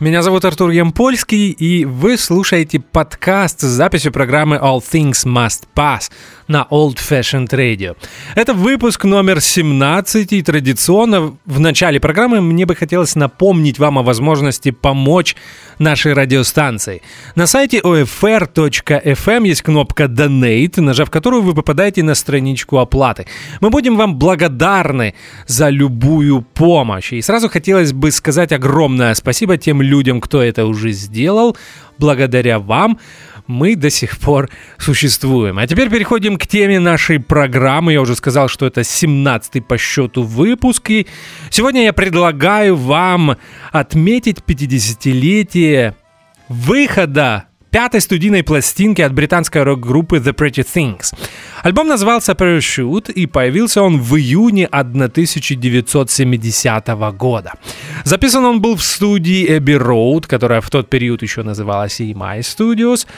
Меня 0.00 0.22
зовут 0.22 0.44
Артур 0.44 0.70
Ямпольский, 0.70 1.50
и 1.50 1.84
вы 1.84 2.16
слушаете 2.16 2.80
подкаст 2.80 3.60
с 3.60 3.66
записью 3.66 4.10
программы 4.10 4.56
All 4.56 4.80
Things 4.80 5.24
Must 5.24 5.62
Pass 5.72 6.10
на 6.48 6.66
Old 6.70 6.96
Fashioned 6.96 7.50
Radio. 7.50 7.96
Это 8.34 8.54
выпуск 8.54 9.04
номер 9.04 9.40
17, 9.40 10.32
и 10.32 10.42
традиционно 10.42 11.36
в 11.46 11.60
начале 11.60 12.00
программы 12.00 12.40
мне 12.40 12.66
бы 12.66 12.74
хотелось 12.74 13.14
напомнить 13.14 13.78
вам 13.78 13.98
о 13.98 14.02
возможности 14.02 14.72
помочь 14.72 15.36
нашей 15.78 16.12
радиостанции. 16.12 17.00
На 17.36 17.46
сайте 17.46 17.78
OFR.FM 17.78 19.46
есть 19.46 19.62
кнопка 19.62 20.04
Donate, 20.04 20.80
нажав 20.80 21.08
которую 21.10 21.42
вы 21.42 21.54
попадаете 21.54 22.02
на 22.02 22.16
страничку 22.16 22.78
оплаты. 22.78 23.26
Мы 23.60 23.70
будем 23.70 23.96
вам 23.96 24.16
благодарны 24.16 25.14
за 25.46 25.68
любую 25.68 26.42
помощь. 26.42 27.12
И 27.12 27.22
сразу 27.22 27.48
хотелось 27.48 27.92
бы 27.92 28.10
сказать 28.10 28.52
огромное 28.52 29.14
спасибо 29.14 29.56
тем 29.56 29.83
людям, 29.84 30.20
кто 30.20 30.42
это 30.42 30.66
уже 30.66 30.92
сделал. 30.92 31.56
Благодаря 31.98 32.58
вам 32.58 32.98
мы 33.46 33.76
до 33.76 33.90
сих 33.90 34.18
пор 34.18 34.48
существуем. 34.78 35.58
А 35.58 35.66
теперь 35.66 35.90
переходим 35.90 36.38
к 36.38 36.46
теме 36.46 36.80
нашей 36.80 37.20
программы. 37.20 37.92
Я 37.92 38.00
уже 38.00 38.16
сказал, 38.16 38.48
что 38.48 38.66
это 38.66 38.80
17-й 38.80 39.60
по 39.60 39.76
счету 39.78 40.22
выпуск. 40.22 40.90
И 40.90 41.06
сегодня 41.50 41.84
я 41.84 41.92
предлагаю 41.92 42.76
вам 42.76 43.36
отметить 43.70 44.38
50-летие 44.46 45.94
выхода 46.48 47.44
пятой 47.74 48.00
студийной 48.00 48.42
пластинки 48.44 49.02
от 49.02 49.12
британской 49.12 49.64
рок-группы 49.64 50.18
The 50.18 50.32
Pretty 50.32 50.64
Things. 50.64 51.12
Альбом 51.64 51.88
назывался 51.88 52.34
Parachute, 52.34 53.10
и 53.10 53.26
появился 53.26 53.82
он 53.82 54.00
в 54.00 54.16
июне 54.16 54.66
1970 54.66 56.88
года. 57.18 57.54
Записан 58.04 58.44
он 58.44 58.60
был 58.60 58.76
в 58.76 58.82
студии 58.84 59.58
Abbey 59.58 59.76
Road, 59.76 60.28
которая 60.28 60.60
в 60.60 60.70
тот 60.70 60.88
период 60.88 61.22
еще 61.22 61.42
называлась 61.42 62.00
EMI 62.00 62.42
Studios, 62.42 63.08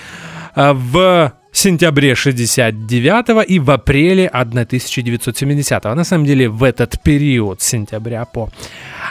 а, 0.55 0.73
в 0.73 1.35
сентябре 1.59 2.15
69 2.15 3.49
и 3.49 3.59
в 3.59 3.71
апреле 3.71 4.29
1970 4.29 5.85
-го. 5.85 5.95
На 5.95 6.05
самом 6.05 6.27
деле 6.27 6.49
в 6.49 6.63
этот 6.63 7.03
период, 7.03 7.63
сентября 7.63 8.25
по 8.25 8.51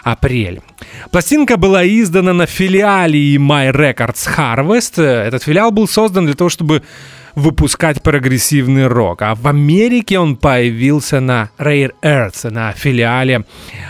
апрель. 0.03 0.61
Пластинка 1.11 1.57
была 1.57 1.85
издана 1.85 2.33
на 2.33 2.45
филиале 2.45 3.37
My 3.37 3.71
Records 3.71 4.29
Harvest. 4.37 5.01
Этот 5.01 5.43
филиал 5.43 5.71
был 5.71 5.87
создан 5.87 6.25
для 6.25 6.35
того, 6.35 6.49
чтобы 6.49 6.81
выпускать 7.35 8.01
прогрессивный 8.01 8.87
рок. 8.87 9.21
А 9.21 9.35
в 9.35 9.47
Америке 9.47 10.19
он 10.19 10.35
появился 10.35 11.19
на 11.19 11.49
Rare 11.57 11.91
Earth, 12.01 12.49
на 12.49 12.71
филиале 12.71 13.43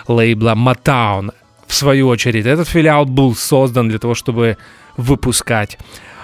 лейбла 0.07 0.55
Motown. 0.55 1.31
В 1.67 1.73
свою 1.73 2.07
очередь, 2.07 2.45
этот 2.45 2.67
филиал 2.67 3.05
был 3.05 3.35
создан 3.35 3.89
для 3.89 3.99
того, 3.99 4.15
чтобы 4.15 4.57
выпускать 4.97 5.77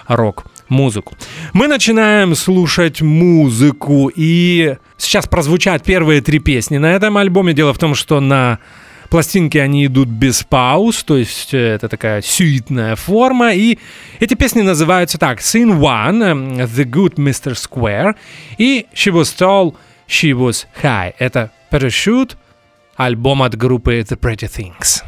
рок-музыку. 0.07 1.16
Мы 1.53 1.67
начинаем 1.67 2.34
слушать 2.35 3.01
музыку, 3.01 4.09
и 4.16 4.78
сейчас 4.97 5.28
прозвучат 5.28 5.84
первые 5.84 6.22
три 6.22 6.39
песни 6.39 6.78
на 6.78 6.94
этом 6.94 7.17
альбоме. 7.17 7.53
Дело 7.53 7.73
в 7.73 7.78
том, 7.78 7.94
что 7.94 8.22
на 8.22 8.59
Пластинки, 9.09 9.57
они 9.57 9.88
идут 9.88 10.07
без 10.07 10.44
пауз, 10.44 11.03
то 11.03 11.17
есть 11.17 11.53
э, 11.53 11.75
это 11.75 11.89
такая 11.89 12.22
сюитная 12.22 12.95
форма. 12.95 13.53
И 13.53 13.78
эти 14.22 14.35
песни 14.35 14.62
называются 14.62 15.17
так. 15.17 15.39
Scene 15.39 15.78
One, 15.78 16.66
The 16.73 16.85
Good 16.85 17.16
Mr. 17.16 17.51
Square 17.51 18.16
и 18.57 18.85
She 18.95 19.12
Was 19.12 19.35
Tall, 19.38 19.75
She 20.07 20.31
Was 20.31 20.66
High. 20.81 21.16
Это 21.19 21.51
Parachute, 21.69 22.38
альбом 22.95 23.44
от 23.44 23.57
группы 23.57 24.00
The 24.00 24.18
Pretty 24.18 24.50
Things. 24.50 25.03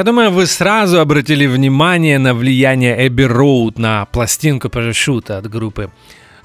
Я 0.00 0.04
думаю, 0.04 0.30
вы 0.30 0.46
сразу 0.46 0.98
обратили 0.98 1.44
внимание 1.44 2.18
на 2.18 2.32
влияние 2.32 3.06
Эбби 3.06 3.24
Роуд 3.24 3.78
на 3.78 4.06
пластинку 4.06 4.70
парашюта 4.70 5.36
от 5.36 5.50
группы 5.50 5.90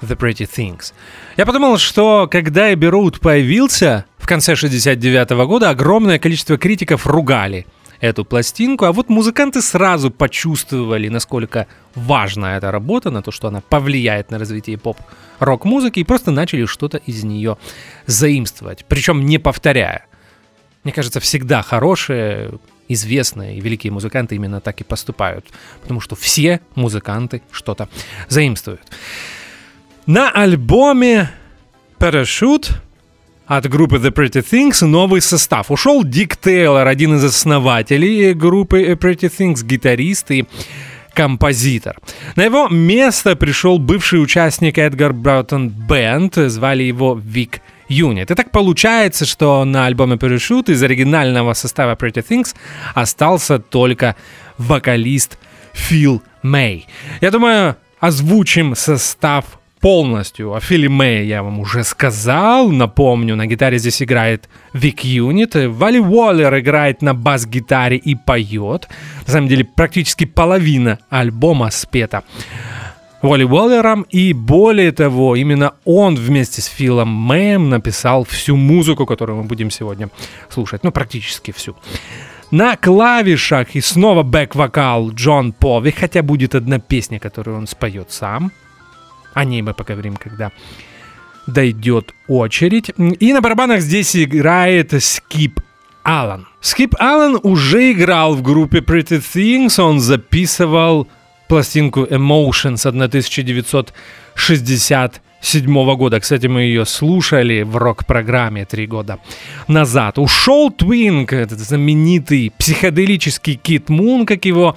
The 0.02 0.14
Pretty 0.14 0.46
Things. 0.46 0.92
Я 1.38 1.46
подумал, 1.46 1.78
что 1.78 2.28
когда 2.30 2.70
Эбби 2.74 2.84
Роуд 2.84 3.18
появился 3.18 4.04
в 4.18 4.26
конце 4.26 4.56
69 4.56 5.30
года, 5.46 5.70
огромное 5.70 6.18
количество 6.18 6.58
критиков 6.58 7.06
ругали 7.06 7.66
эту 7.98 8.26
пластинку, 8.26 8.84
а 8.84 8.92
вот 8.92 9.08
музыканты 9.08 9.62
сразу 9.62 10.10
почувствовали, 10.10 11.08
насколько 11.08 11.66
важна 11.94 12.58
эта 12.58 12.70
работа, 12.70 13.10
на 13.10 13.22
то, 13.22 13.30
что 13.30 13.48
она 13.48 13.62
повлияет 13.62 14.30
на 14.30 14.38
развитие 14.38 14.76
поп-рок-музыки, 14.76 16.00
и 16.00 16.04
просто 16.04 16.30
начали 16.30 16.66
что-то 16.66 16.98
из 16.98 17.24
нее 17.24 17.56
заимствовать, 18.04 18.84
причем 18.86 19.24
не 19.24 19.38
повторяя. 19.38 20.04
Мне 20.84 20.92
кажется, 20.92 21.20
всегда 21.20 21.62
хорошее 21.62 22.50
известные 22.88 23.56
и 23.56 23.60
великие 23.60 23.92
музыканты 23.92 24.34
именно 24.34 24.60
так 24.60 24.80
и 24.80 24.84
поступают, 24.84 25.46
потому 25.82 26.00
что 26.00 26.16
все 26.16 26.60
музыканты 26.74 27.42
что-то 27.50 27.88
заимствуют. 28.28 28.82
На 30.06 30.30
альбоме 30.30 31.30
Parachute 31.98 32.72
от 33.46 33.68
группы 33.68 33.96
The 33.96 34.12
Pretty 34.12 34.44
Things 34.44 34.84
новый 34.84 35.20
состав. 35.20 35.70
Ушел 35.70 36.04
Дик 36.04 36.36
Тейлор, 36.36 36.86
один 36.86 37.16
из 37.16 37.24
основателей 37.24 38.34
группы 38.34 38.82
Pretty 38.92 39.30
Things, 39.30 39.64
гитарист 39.64 40.30
и 40.30 40.46
композитор. 41.14 41.98
На 42.36 42.44
его 42.44 42.68
место 42.68 43.36
пришел 43.36 43.78
бывший 43.78 44.22
участник 44.22 44.78
Эдгар 44.78 45.12
Браутон 45.12 45.70
Бенд, 45.70 46.34
звали 46.34 46.82
его 46.82 47.14
Вик 47.14 47.62
Юнит. 47.88 48.30
И 48.30 48.34
так 48.34 48.50
получается, 48.50 49.24
что 49.24 49.64
на 49.64 49.86
альбоме 49.86 50.16
Parachute 50.16 50.72
из 50.72 50.82
оригинального 50.82 51.54
состава 51.54 51.94
Pretty 51.94 52.24
Things 52.26 52.54
остался 52.94 53.58
только 53.58 54.16
вокалист 54.58 55.38
Фил 55.72 56.22
Мэй. 56.42 56.86
Я 57.20 57.30
думаю, 57.30 57.76
озвучим 58.00 58.74
состав 58.74 59.58
полностью. 59.80 60.54
О 60.54 60.60
Филе 60.60 60.88
Мэй 60.88 61.26
я 61.26 61.42
вам 61.42 61.60
уже 61.60 61.84
сказал. 61.84 62.70
Напомню, 62.70 63.36
на 63.36 63.46
гитаре 63.46 63.78
здесь 63.78 64.02
играет 64.02 64.48
Вик 64.72 65.00
Юнит. 65.00 65.54
Валли 65.54 65.98
Уоллер 65.98 66.58
играет 66.58 67.02
на 67.02 67.14
бас-гитаре 67.14 67.96
и 67.96 68.14
поет. 68.14 68.88
На 69.26 69.32
самом 69.32 69.48
деле, 69.48 69.64
практически 69.64 70.24
половина 70.24 70.98
альбома 71.10 71.70
спета 71.70 72.24
Уолли 73.26 73.44
Уоллером, 73.44 74.02
и 74.02 74.32
более 74.32 74.92
того, 74.92 75.36
именно 75.36 75.72
он 75.84 76.14
вместе 76.14 76.62
с 76.62 76.66
Филом 76.66 77.08
Мэем 77.08 77.68
написал 77.68 78.24
всю 78.24 78.56
музыку, 78.56 79.04
которую 79.04 79.38
мы 79.38 79.44
будем 79.44 79.70
сегодня 79.70 80.08
слушать, 80.48 80.84
ну, 80.84 80.92
практически 80.92 81.50
всю. 81.50 81.74
На 82.52 82.76
клавишах 82.76 83.74
и 83.74 83.80
снова 83.80 84.22
бэк-вокал 84.22 85.10
Джон 85.10 85.52
Пови, 85.52 85.90
хотя 85.90 86.22
будет 86.22 86.54
одна 86.54 86.78
песня, 86.78 87.18
которую 87.18 87.56
он 87.56 87.66
споет 87.66 88.12
сам. 88.12 88.52
О 89.34 89.44
ней 89.44 89.62
мы 89.62 89.74
поговорим, 89.74 90.16
когда 90.16 90.52
дойдет 91.48 92.14
очередь. 92.28 92.92
И 92.96 93.32
на 93.32 93.40
барабанах 93.40 93.80
здесь 93.80 94.14
играет 94.16 94.92
Скип 95.02 95.60
Аллан. 96.04 96.46
Скип 96.60 96.94
Аллан 97.00 97.40
уже 97.42 97.90
играл 97.90 98.34
в 98.34 98.42
группе 98.42 98.78
Pretty 98.78 99.20
Things, 99.20 99.80
он 99.80 99.98
записывал 99.98 101.08
пластинку 101.48 102.04
Emotions 102.04 102.86
1960 102.86 105.20
седьмого 105.46 105.94
года. 105.96 106.20
Кстати, 106.20 106.48
мы 106.48 106.62
ее 106.62 106.84
слушали 106.84 107.62
в 107.62 107.76
рок-программе 107.76 108.64
три 108.64 108.86
года 108.86 109.18
назад. 109.68 110.18
Ушел 110.18 110.70
Твинк, 110.70 111.32
этот 111.32 111.58
знаменитый 111.58 112.52
психоделический 112.58 113.54
Кит 113.54 113.88
Мун, 113.88 114.26
как 114.26 114.44
его 114.44 114.74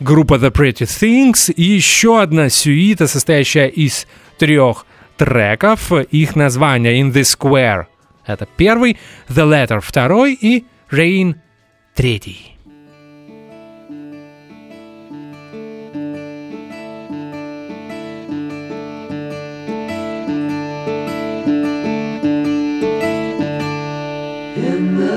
группа 0.00 0.34
The 0.34 0.52
Pretty 0.52 0.86
Things 0.86 1.52
и 1.52 1.62
еще 1.62 2.20
одна 2.20 2.48
сюита, 2.48 3.06
состоящая 3.06 3.68
из 3.68 4.06
трех 4.38 4.84
треков. 5.16 5.92
Их 6.10 6.36
название 6.36 7.00
In 7.00 7.12
the 7.12 7.22
Square. 7.22 7.86
Это 8.26 8.46
первый, 8.56 8.98
The 9.28 9.48
Letter 9.48 9.80
второй 9.80 10.34
и 10.34 10.66
Rain 10.90 11.36
третий. 11.94 12.55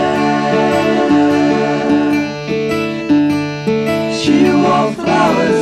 she 4.14 4.38
wore 4.52 4.92
flowers, 4.94 5.62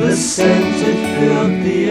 the 0.00 0.12
scent 0.16 0.76
it 0.88 0.98
filled 1.18 1.56
the 1.64 1.87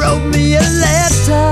wrote 0.00 0.24
me 0.32 0.56
a 0.56 0.60
letter. 0.60 1.49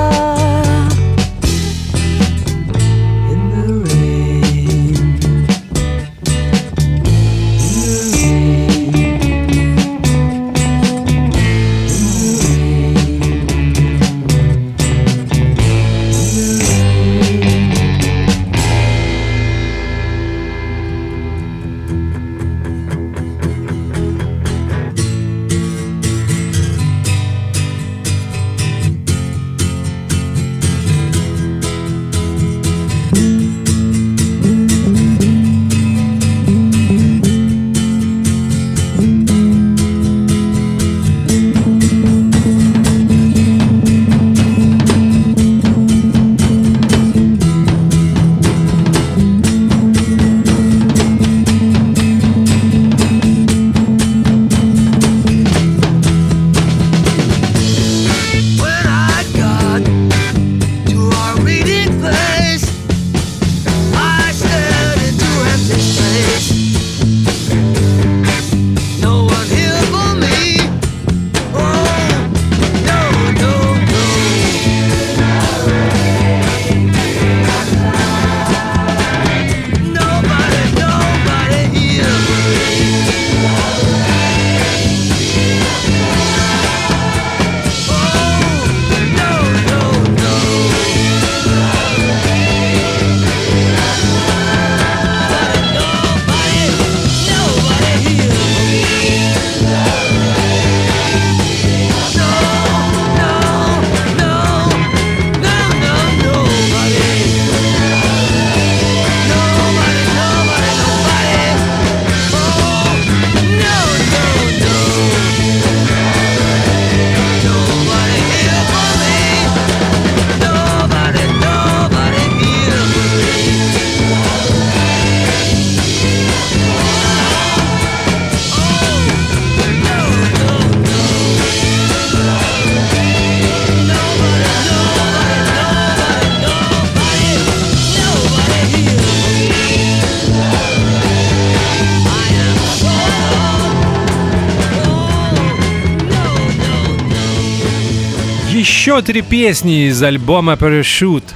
Еще 148.98 149.06
три 149.06 149.22
песни 149.22 149.86
из 149.86 150.02
альбома 150.02 150.54
Parachute, 150.54 151.30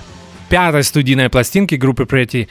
пятой 0.49 0.83
студийной 0.83 1.28
пластинки 1.28 1.76
группы 1.76 2.04
Pretty 2.04 2.49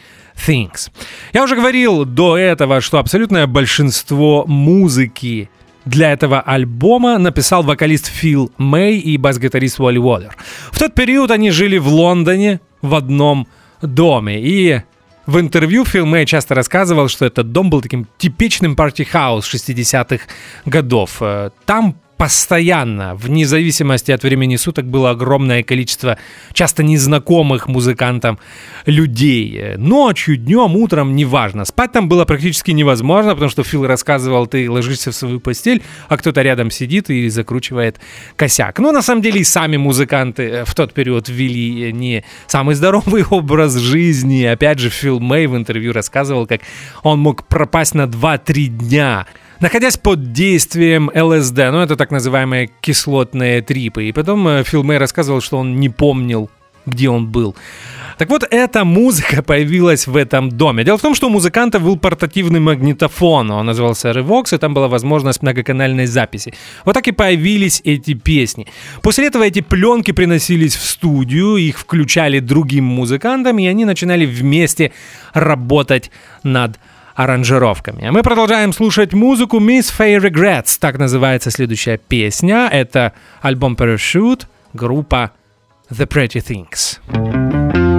Things. 0.47 0.89
Я 1.33 1.43
уже 1.43 1.55
говорил 1.55 2.05
до 2.05 2.37
этого, 2.37 2.79
что 2.79 2.97
абсолютное 2.97 3.45
большинство 3.45 4.45
музыки 4.47 5.49
для 5.83 6.13
этого 6.13 6.39
альбома 6.39 7.17
написал 7.17 7.63
вокалист 7.63 8.07
Фил 8.07 8.51
Мэй 8.57 8.99
и 8.99 9.17
бас-гитарист 9.17 9.79
Уолли 9.81 9.97
Уоллер. 9.97 10.37
В 10.71 10.79
тот 10.79 10.93
период 10.93 11.31
они 11.31 11.51
жили 11.51 11.77
в 11.77 11.87
Лондоне 11.87 12.61
в 12.81 12.95
одном 12.95 13.47
доме. 13.81 14.39
И 14.39 14.81
в 15.25 15.39
интервью 15.39 15.83
Фил 15.83 16.05
Мэй 16.05 16.25
часто 16.25 16.55
рассказывал, 16.55 17.09
что 17.09 17.25
этот 17.25 17.51
дом 17.51 17.69
был 17.69 17.81
таким 17.81 18.07
типичным 18.17 18.77
парти-хаус 18.77 19.53
60-х 19.53 20.23
годов. 20.65 21.17
Э, 21.19 21.49
там 21.65 21.97
постоянно, 22.21 23.15
вне 23.15 23.47
зависимости 23.47 24.11
от 24.11 24.21
времени 24.21 24.55
суток, 24.55 24.85
было 24.85 25.09
огромное 25.09 25.63
количество 25.63 26.19
часто 26.53 26.83
незнакомых 26.83 27.67
музыкантам 27.67 28.37
людей. 28.85 29.75
Ночью, 29.77 30.37
днем, 30.37 30.75
утром, 30.75 31.15
неважно. 31.15 31.65
Спать 31.65 31.93
там 31.93 32.07
было 32.07 32.25
практически 32.25 32.69
невозможно, 32.69 33.31
потому 33.31 33.49
что 33.49 33.63
Фил 33.63 33.87
рассказывал, 33.87 34.45
ты 34.45 34.69
ложишься 34.69 35.09
в 35.09 35.15
свою 35.15 35.39
постель, 35.39 35.81
а 36.09 36.17
кто-то 36.17 36.43
рядом 36.43 36.69
сидит 36.69 37.09
и 37.09 37.27
закручивает 37.29 37.99
косяк. 38.35 38.77
Но 38.77 38.91
на 38.91 39.01
самом 39.01 39.23
деле 39.23 39.39
и 39.39 39.43
сами 39.43 39.77
музыканты 39.77 40.43
э, 40.43 40.63
в 40.63 40.75
тот 40.75 40.93
период 40.93 41.27
вели 41.27 41.91
не 41.91 42.23
самый 42.45 42.75
здоровый 42.75 43.25
образ 43.31 43.77
жизни. 43.77 44.43
Опять 44.43 44.77
же, 44.77 44.91
Фил 44.91 45.19
Мэй 45.19 45.47
в 45.47 45.57
интервью 45.57 45.91
рассказывал, 45.91 46.45
как 46.45 46.61
он 47.01 47.17
мог 47.17 47.47
пропасть 47.47 47.95
на 47.95 48.03
2-3 48.03 48.65
дня 48.67 49.25
находясь 49.61 49.97
под 49.97 50.33
действием 50.33 51.09
ЛСД, 51.13 51.57
ну 51.71 51.81
это 51.81 51.95
так 51.95 52.11
называемые 52.11 52.69
кислотные 52.81 53.61
трипы. 53.61 54.05
И 54.05 54.11
потом 54.11 54.47
э, 54.47 54.63
Фил 54.63 54.83
Мэй 54.83 54.97
рассказывал, 54.97 55.41
что 55.41 55.57
он 55.57 55.79
не 55.79 55.89
помнил, 55.89 56.49
где 56.85 57.09
он 57.09 57.27
был. 57.27 57.55
Так 58.17 58.29
вот, 58.29 58.43
эта 58.51 58.85
музыка 58.85 59.41
появилась 59.47 60.07
в 60.07 60.15
этом 60.15 60.49
доме. 60.49 60.83
Дело 60.83 60.97
в 60.97 61.01
том, 61.01 61.15
что 61.15 61.27
у 61.27 61.29
музыканта 61.29 61.79
был 61.79 61.97
портативный 61.97 62.59
магнитофон, 62.59 63.51
он 63.51 63.65
назывался 63.65 64.11
Revox, 64.11 64.55
и 64.55 64.57
там 64.57 64.73
была 64.73 64.87
возможность 64.87 65.41
многоканальной 65.41 66.05
записи. 66.05 66.53
Вот 66.85 66.93
так 66.93 67.07
и 67.07 67.11
появились 67.11 67.81
эти 67.83 68.13
песни. 68.13 68.67
После 69.01 69.27
этого 69.27 69.43
эти 69.43 69.61
пленки 69.61 70.11
приносились 70.11 70.75
в 70.75 70.83
студию, 70.83 71.57
их 71.57 71.79
включали 71.79 72.39
другим 72.39 72.85
музыкантам, 72.85 73.59
и 73.59 73.67
они 73.67 73.85
начинали 73.85 74.25
вместе 74.25 74.91
работать 75.33 76.11
над 76.43 76.79
аранжировками. 77.15 78.09
Мы 78.09 78.23
продолжаем 78.23 78.73
слушать 78.73 79.13
музыку 79.13 79.59
Miss 79.59 79.91
Faye 79.95 80.19
Regrets, 80.19 80.77
так 80.79 80.97
называется 80.97 81.51
следующая 81.51 81.97
песня. 81.97 82.69
Это 82.71 83.13
альбом 83.41 83.75
Parachute, 83.75 84.45
группа 84.73 85.31
The 85.89 86.07
Pretty 86.07 86.41
Things. 86.41 87.90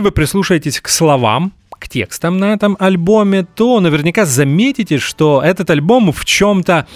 Если 0.00 0.08
вы 0.08 0.12
прислушаетесь 0.12 0.80
к 0.80 0.88
словам, 0.88 1.52
к 1.78 1.86
текстам 1.86 2.38
на 2.38 2.54
этом 2.54 2.74
альбоме, 2.80 3.42
то 3.42 3.80
наверняка 3.80 4.24
заметите, 4.24 4.96
что 4.96 5.42
этот 5.44 5.68
альбом 5.68 6.10
в 6.10 6.24
чем-то 6.24 6.86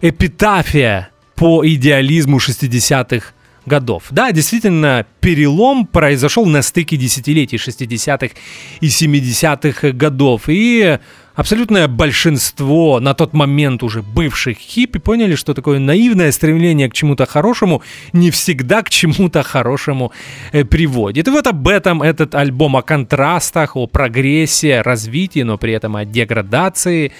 эпитафия 0.00 1.10
по 1.34 1.62
идеализму 1.66 2.38
60-х 2.38 3.34
годов. 3.66 4.04
Да, 4.08 4.32
действительно, 4.32 5.04
перелом 5.20 5.86
произошел 5.86 6.46
на 6.46 6.62
стыке 6.62 6.96
десятилетий 6.96 7.58
60-х 7.58 8.34
и 8.80 8.86
70-х 8.86 9.90
годов. 9.90 10.44
И 10.46 10.98
абсолютное 11.34 11.88
большинство 11.88 13.00
на 13.00 13.14
тот 13.14 13.32
момент 13.32 13.82
уже 13.82 14.02
бывших 14.02 14.58
хиппи 14.58 14.98
поняли, 14.98 15.34
что 15.34 15.54
такое 15.54 15.78
наивное 15.78 16.32
стремление 16.32 16.88
к 16.88 16.94
чему-то 16.94 17.26
хорошему 17.26 17.82
не 18.12 18.30
всегда 18.30 18.82
к 18.82 18.90
чему-то 18.90 19.42
хорошему 19.42 20.12
э, 20.52 20.64
приводит. 20.64 21.28
И 21.28 21.30
вот 21.30 21.46
об 21.46 21.68
этом 21.68 22.02
этот 22.02 22.34
альбом 22.34 22.76
о 22.76 22.82
контрастах, 22.82 23.76
о 23.76 23.86
прогрессе, 23.86 24.82
развитии, 24.82 25.40
но 25.40 25.58
при 25.58 25.72
этом 25.72 25.96
о 25.96 26.04
деградации, 26.04 27.12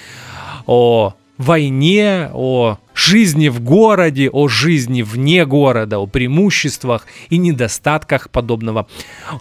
о 0.67 1.15
войне, 1.37 2.31
о 2.33 2.79
жизни 2.95 3.49
в 3.49 3.61
городе, 3.61 4.31
о 4.31 4.49
жизни 4.49 5.03
вне 5.03 5.45
города, 5.45 5.99
о 5.99 6.07
преимуществах 6.07 7.07
и 7.29 7.39
недостатках 7.39 8.31
подобного 8.31 8.87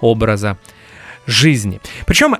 образа 0.02 0.58
жизни. 1.28 1.80
Причем 2.08 2.38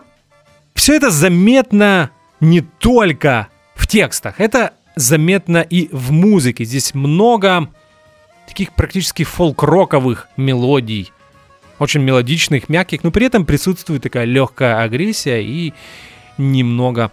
все 0.74 0.96
это 0.96 1.12
заметно 1.12 2.10
не 2.44 2.62
только 2.62 3.48
в 3.74 3.88
текстах, 3.88 4.40
это 4.40 4.74
заметно 4.96 5.62
и 5.62 5.90
в 5.92 6.12
музыке. 6.12 6.66
Здесь 6.66 6.94
много 6.94 7.70
таких 8.48 8.74
практически 8.74 9.24
фолк-роковых 9.24 10.28
мелодий, 10.38 11.12
очень 11.80 12.02
мелодичных, 12.02 12.70
мягких, 12.70 13.04
но 13.04 13.12
при 13.12 13.26
этом 13.26 13.46
присутствует 13.46 14.04
такая 14.04 14.26
легкая 14.26 14.82
агрессия 14.84 15.42
и 15.42 15.74
немного 16.38 17.12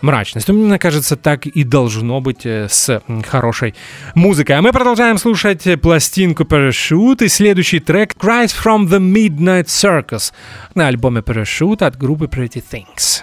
мрачность. 0.00 0.48
Мне 0.48 0.78
кажется, 0.78 1.16
так 1.16 1.46
и 1.46 1.62
должно 1.62 2.20
быть 2.20 2.44
э, 2.44 2.68
с 2.68 3.00
хорошей 3.26 3.74
музыкой. 4.14 4.56
А 4.56 4.62
мы 4.62 4.72
продолжаем 4.72 5.18
слушать 5.18 5.66
пластинку 5.80 6.42
Parachute 6.42 7.24
и 7.24 7.28
следующий 7.28 7.78
трек 7.78 8.14
Cries 8.14 8.52
from 8.52 8.88
the 8.88 8.98
Midnight 8.98 9.66
Circus 9.66 10.32
на 10.74 10.88
альбоме 10.88 11.20
Parachute 11.20 11.84
от 11.84 11.96
группы 11.96 12.26
Pretty 12.26 12.62
Things. 12.62 13.22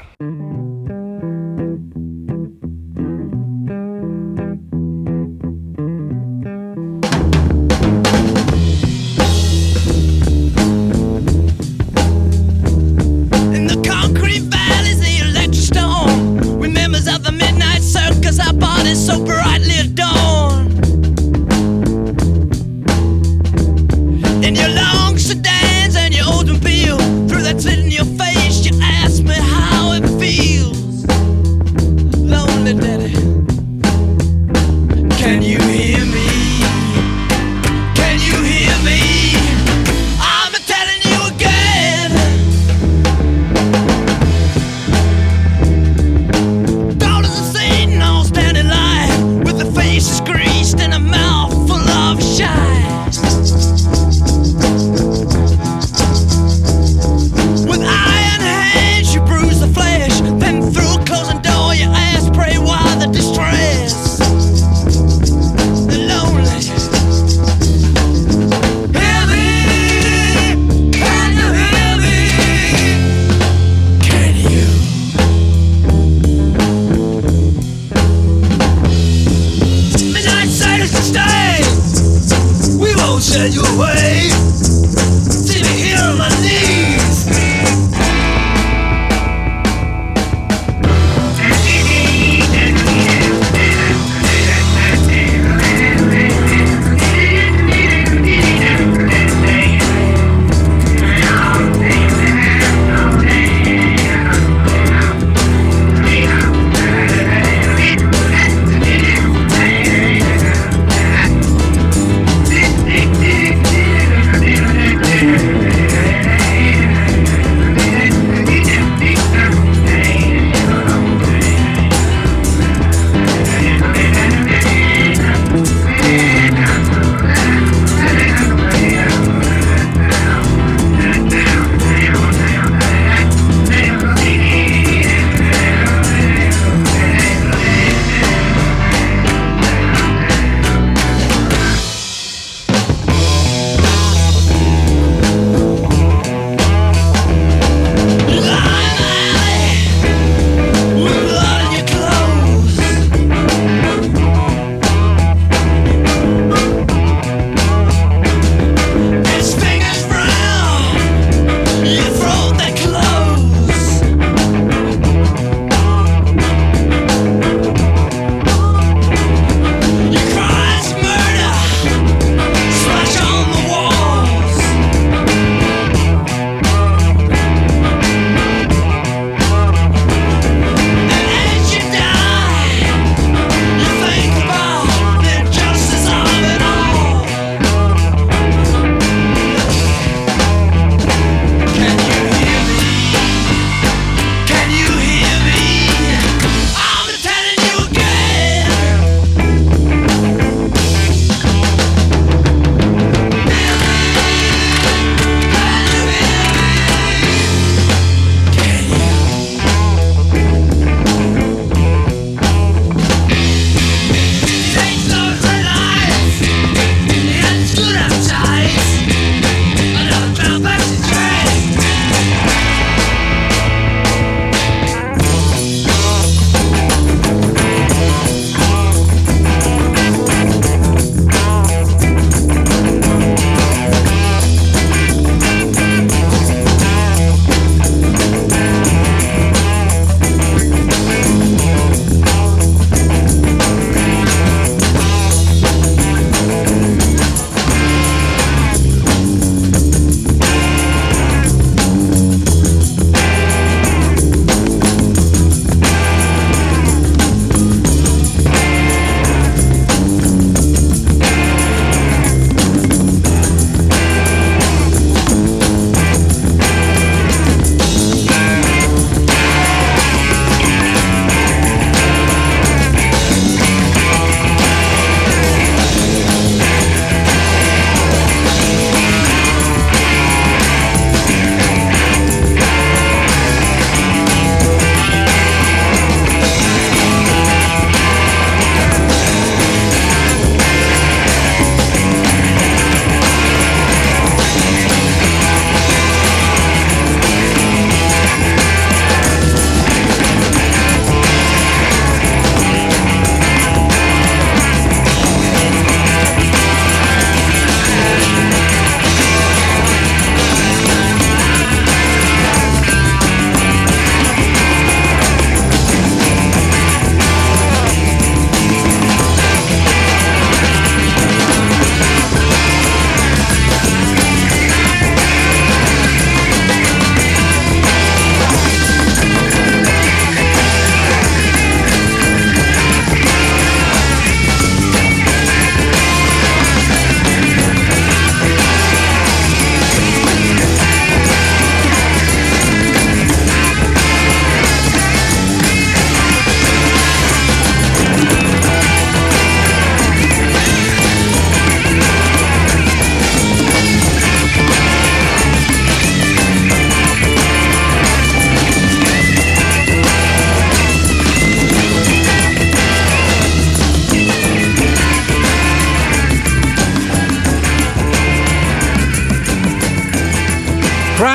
So 18.96 19.24
brightly 19.24 19.80
adorned. 19.80 20.41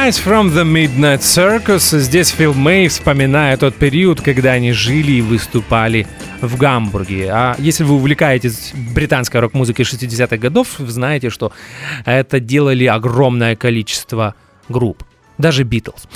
Guys 0.06 0.22
from 0.24 0.54
the 0.54 0.62
Midnight 0.62 1.18
Circus. 1.18 1.98
Здесь 1.98 2.28
Фил 2.28 2.54
Мэй 2.54 2.86
вспоминая 2.86 3.56
тот 3.56 3.74
период, 3.74 4.20
когда 4.20 4.52
они 4.52 4.70
жили 4.70 5.14
и 5.14 5.20
выступали 5.20 6.06
в 6.40 6.56
Гамбурге. 6.56 7.28
А 7.32 7.56
если 7.58 7.82
вы 7.82 7.96
увлекаетесь 7.96 8.72
британской 8.94 9.40
рок-музыкой 9.40 9.84
60-х 9.84 10.36
годов, 10.36 10.76
знаете, 10.78 11.28
что 11.28 11.50
это 12.04 12.38
делали 12.38 12.84
огромное 12.84 13.56
количество 13.56 14.36
групп, 14.68 15.02
даже 15.38 15.64
Битлз. 15.64 16.06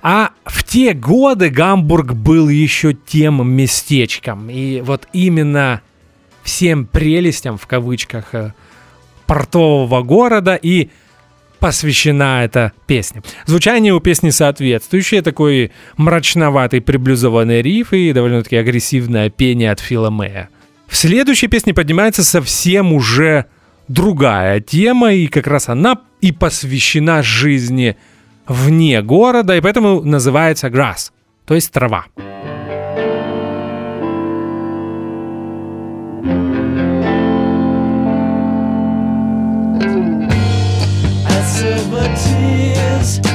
А 0.00 0.30
в 0.44 0.62
те 0.62 0.92
годы 0.92 1.50
Гамбург 1.50 2.12
был 2.12 2.48
еще 2.48 2.94
тем 2.94 3.50
местечком. 3.50 4.48
И 4.48 4.80
вот 4.80 5.08
именно 5.12 5.82
всем 6.44 6.86
прелестям, 6.86 7.58
в 7.58 7.66
кавычках, 7.66 8.32
э, 8.32 8.52
портового 9.26 10.02
города 10.02 10.54
и 10.54 10.90
посвящена 11.64 12.44
эта 12.44 12.72
песня. 12.86 13.22
Звучание 13.46 13.94
у 13.94 14.00
песни 14.00 14.28
соответствующее, 14.28 15.22
такой 15.22 15.72
мрачноватый 15.96 16.82
приблюзованный 16.82 17.62
риф 17.62 17.94
и 17.94 18.12
довольно-таки 18.12 18.56
агрессивное 18.56 19.30
пение 19.30 19.70
от 19.70 19.80
Фила 19.80 20.10
Мэя. 20.10 20.50
В 20.86 20.94
следующей 20.94 21.46
песне 21.46 21.72
поднимается 21.72 22.22
совсем 22.22 22.92
уже 22.92 23.46
другая 23.88 24.60
тема, 24.60 25.14
и 25.14 25.26
как 25.26 25.46
раз 25.46 25.70
она 25.70 26.00
и 26.20 26.32
посвящена 26.32 27.22
жизни 27.22 27.96
вне 28.46 29.00
города, 29.00 29.56
и 29.56 29.62
поэтому 29.62 30.02
называется 30.02 30.66
grass, 30.66 31.12
то 31.46 31.54
есть 31.54 31.72
трава. 31.72 32.04
eyes. 43.04 43.33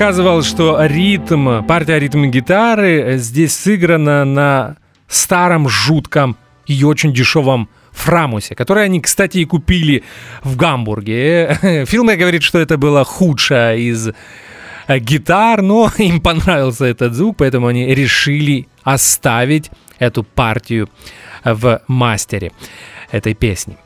Рассказывал, 0.00 0.42
что 0.42 0.78
ритм, 0.86 1.62
партия 1.66 1.98
ритм 1.98 2.30
гитары 2.30 3.18
здесь 3.18 3.54
сыграна 3.54 4.24
на 4.24 4.76
старом 5.08 5.68
жутком 5.68 6.38
и 6.66 6.82
очень 6.84 7.12
дешевом 7.12 7.68
Фрамусе, 7.92 8.54
который 8.54 8.84
они, 8.84 9.02
кстати, 9.02 9.36
и 9.38 9.44
купили 9.44 10.02
в 10.42 10.56
Гамбурге. 10.56 11.84
Филме 11.86 12.16
говорит, 12.16 12.42
что 12.42 12.58
это 12.58 12.78
было 12.78 13.04
худшее 13.04 13.78
из 13.78 14.08
э, 14.86 14.98
гитар, 15.00 15.60
но 15.60 15.92
им 15.98 16.22
понравился 16.22 16.86
этот 16.86 17.12
звук, 17.12 17.36
поэтому 17.36 17.66
они 17.66 17.94
решили 17.94 18.68
оставить 18.82 19.70
эту 19.98 20.22
партию 20.22 20.88
в 21.44 21.82
мастере 21.88 22.52
этой 23.10 23.34
песни. 23.34 23.76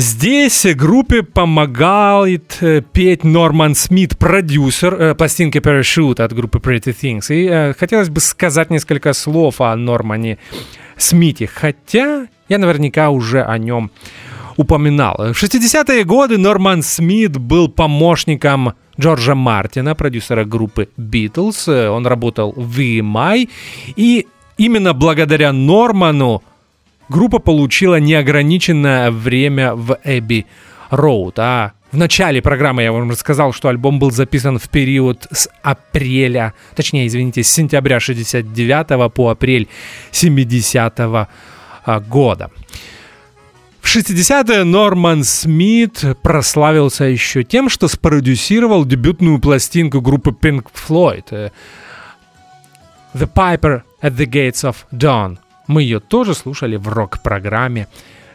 Здесь 0.00 0.64
группе 0.76 1.22
помогает 1.22 2.56
э, 2.62 2.80
петь 2.80 3.22
Норман 3.22 3.74
Смит, 3.74 4.16
продюсер 4.16 4.94
э, 4.94 5.14
пластинки 5.14 5.58
Parachute 5.58 6.22
от 6.22 6.32
группы 6.32 6.56
Pretty 6.56 6.96
Things. 6.98 7.26
И 7.28 7.46
э, 7.46 7.74
хотелось 7.74 8.08
бы 8.08 8.18
сказать 8.20 8.70
несколько 8.70 9.12
слов 9.12 9.60
о 9.60 9.76
Нормане 9.76 10.38
Смите, 10.96 11.46
хотя 11.46 12.28
я 12.48 12.58
наверняка 12.58 13.10
уже 13.10 13.42
о 13.42 13.58
нем 13.58 13.90
упоминал. 14.56 15.16
В 15.18 15.42
60-е 15.42 16.04
годы 16.04 16.38
Норман 16.38 16.82
Смит 16.82 17.36
был 17.36 17.68
помощником 17.68 18.72
Джорджа 18.98 19.34
Мартина, 19.34 19.94
продюсера 19.94 20.46
группы 20.46 20.88
Beatles. 20.96 21.88
Он 21.90 22.06
работал 22.06 22.54
в 22.56 22.78
EMI, 22.78 23.50
и 23.96 24.26
именно 24.56 24.94
благодаря 24.94 25.52
Норману 25.52 26.42
группа 27.10 27.40
получила 27.40 28.00
неограниченное 28.00 29.10
время 29.10 29.74
в 29.74 29.98
Эбби 30.04 30.46
Роуд. 30.90 31.38
А 31.38 31.72
в 31.92 31.96
начале 31.96 32.40
программы 32.40 32.84
я 32.84 32.92
вам 32.92 33.10
рассказал, 33.10 33.52
что 33.52 33.68
альбом 33.68 33.98
был 33.98 34.12
записан 34.12 34.58
в 34.58 34.68
период 34.70 35.26
с 35.32 35.48
апреля, 35.62 36.54
точнее, 36.76 37.08
извините, 37.08 37.42
с 37.42 37.50
сентября 37.50 37.98
69 37.98 39.12
по 39.12 39.30
апрель 39.30 39.68
70 40.12 40.98
-го 40.98 41.26
года. 42.08 42.50
В 43.80 43.86
60-е 43.86 44.62
Норман 44.64 45.24
Смит 45.24 46.04
прославился 46.22 47.04
еще 47.04 47.42
тем, 47.42 47.68
что 47.68 47.88
спродюсировал 47.88 48.84
дебютную 48.84 49.40
пластинку 49.40 50.00
группы 50.00 50.30
Pink 50.30 50.66
Floyd 50.72 51.24
э, 51.30 51.50
The 53.14 53.28
Piper 53.32 53.82
at 54.02 54.14
the 54.16 54.26
Gates 54.26 54.62
of 54.62 54.76
Dawn– 54.92 55.38
мы 55.70 55.82
ее 55.82 56.00
тоже 56.00 56.34
слушали 56.34 56.76
в 56.76 56.88
рок-программе 56.88 57.86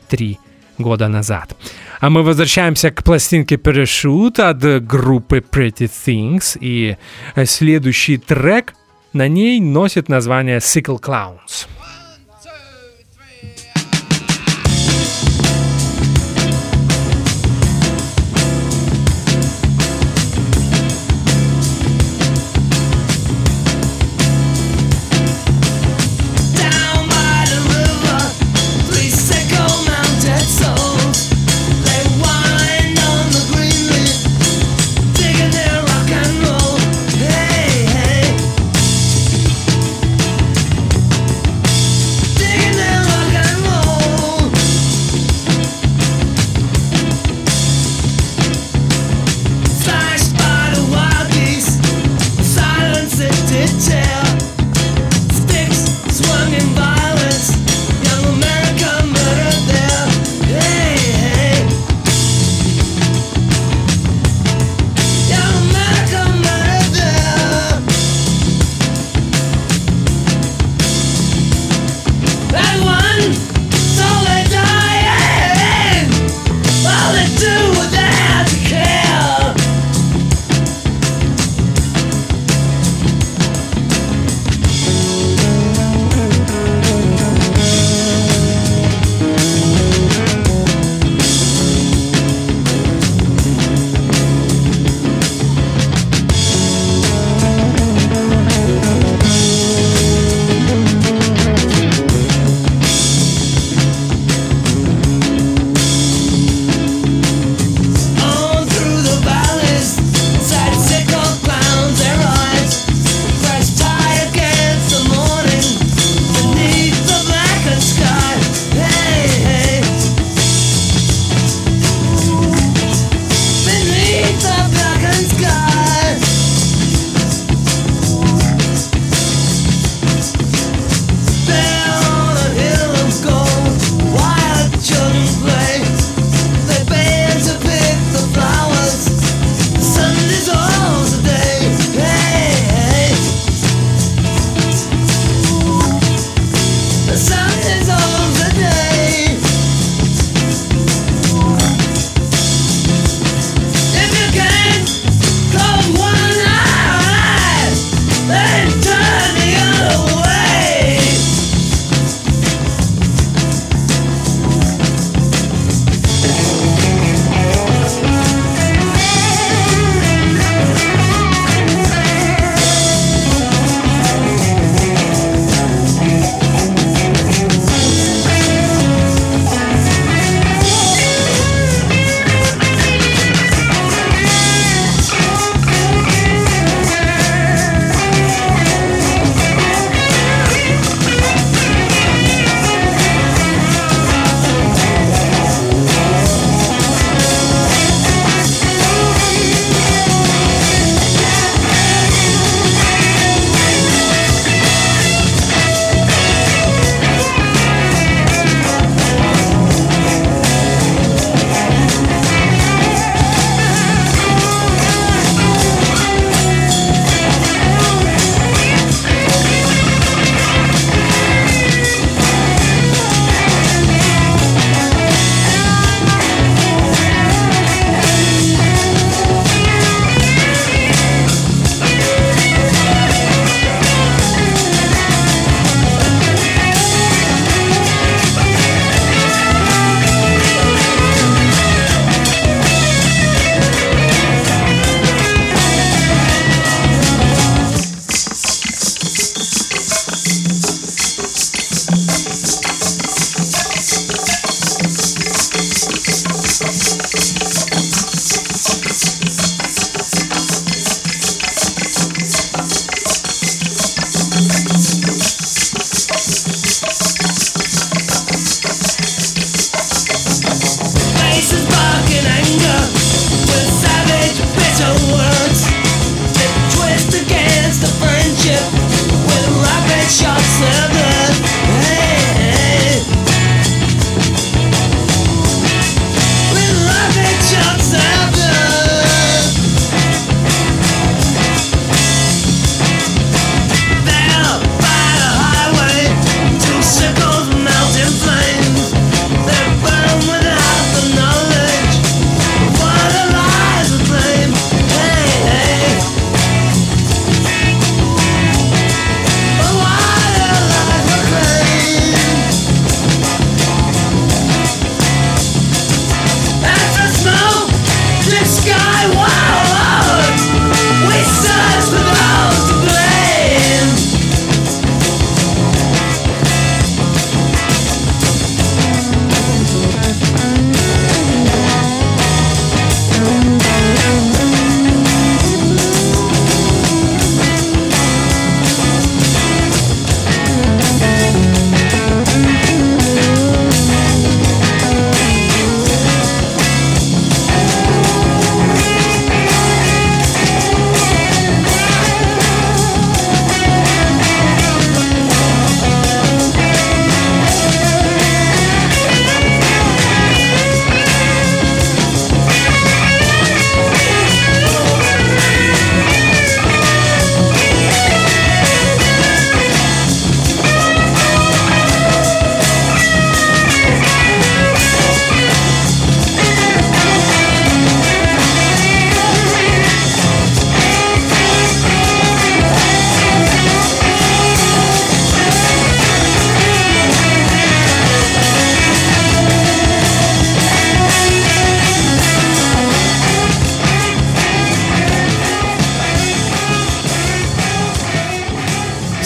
три 0.07 0.39
года 0.77 1.07
назад. 1.07 1.55
А 1.99 2.09
мы 2.09 2.23
возвращаемся 2.23 2.91
к 2.91 3.03
пластинке 3.03 3.55
Parachute 3.55 4.41
от 4.41 4.85
группы 4.85 5.37
Pretty 5.39 5.89
Things. 5.89 6.57
И 6.59 6.97
следующий 7.45 8.17
трек 8.17 8.73
на 9.13 9.27
ней 9.27 9.59
носит 9.59 10.09
название 10.09 10.57
Sickle 10.59 10.99
Clowns. 10.99 11.67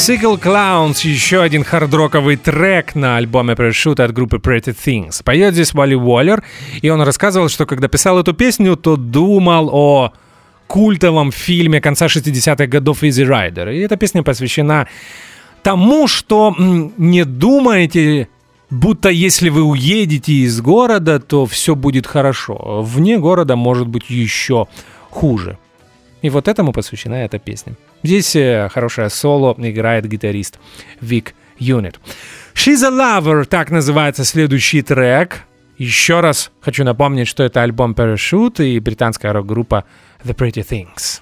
Bicycle 0.10 0.42
Clowns, 0.42 1.08
еще 1.08 1.40
один 1.40 1.64
хардроковый 1.64 2.36
трек 2.36 2.96
на 2.96 3.18
альбоме 3.18 3.54
Parachute 3.54 4.02
от 4.02 4.12
группы 4.12 4.38
Pretty 4.38 4.76
Things. 4.76 5.24
Поет 5.24 5.54
здесь 5.54 5.72
Валли 5.76 5.94
Уоллер, 5.94 6.44
и 6.82 6.90
он 6.90 7.04
рассказывал, 7.04 7.48
что 7.48 7.68
когда 7.68 7.88
писал 7.88 8.18
эту 8.18 8.34
песню, 8.34 8.76
то 8.76 8.96
думал 8.96 9.70
о 9.72 10.14
культовом 10.66 11.32
фильме 11.32 11.80
конца 11.80 12.08
60-х 12.08 12.66
годов 12.66 13.04
Easy 13.04 13.24
Rider. 13.24 13.72
И 13.72 13.82
эта 13.82 13.98
песня 13.98 14.24
посвящена 14.24 14.88
тому, 15.62 16.08
что 16.08 16.56
не 16.58 17.24
думаете, 17.24 18.30
будто 18.72 19.10
если 19.10 19.50
вы 19.50 19.62
уедете 19.62 20.34
из 20.34 20.60
города, 20.60 21.20
то 21.20 21.46
все 21.46 21.76
будет 21.76 22.08
хорошо. 22.08 22.82
Вне 22.82 23.20
города 23.20 23.56
может 23.56 23.88
быть 23.88 24.10
еще 24.10 24.68
хуже. 25.12 25.60
И 26.24 26.32
вот 26.32 26.48
этому 26.48 26.74
посвящена 26.74 27.26
эта 27.26 27.38
песня. 27.38 27.76
Здесь 28.04 28.36
э, 28.36 28.70
хорошее 28.72 29.10
соло 29.10 29.56
играет 29.58 30.08
гитарист 30.08 30.60
Вик 31.02 31.34
Юнит. 31.58 32.00
She's 32.54 32.84
a 32.84 32.90
Lover, 32.90 33.46
так 33.46 33.72
называется 33.72 34.24
следующий 34.26 34.82
трек. 34.82 35.44
Еще 35.78 36.20
раз 36.20 36.52
хочу 36.62 36.84
напомнить, 36.84 37.28
что 37.28 37.44
это 37.44 37.62
альбом 37.64 37.94
Parachute 37.94 38.66
и 38.66 38.80
британская 38.80 39.32
рок-группа 39.32 39.86
The 40.24 40.36
Pretty 40.36 40.66
Things. 40.68 41.22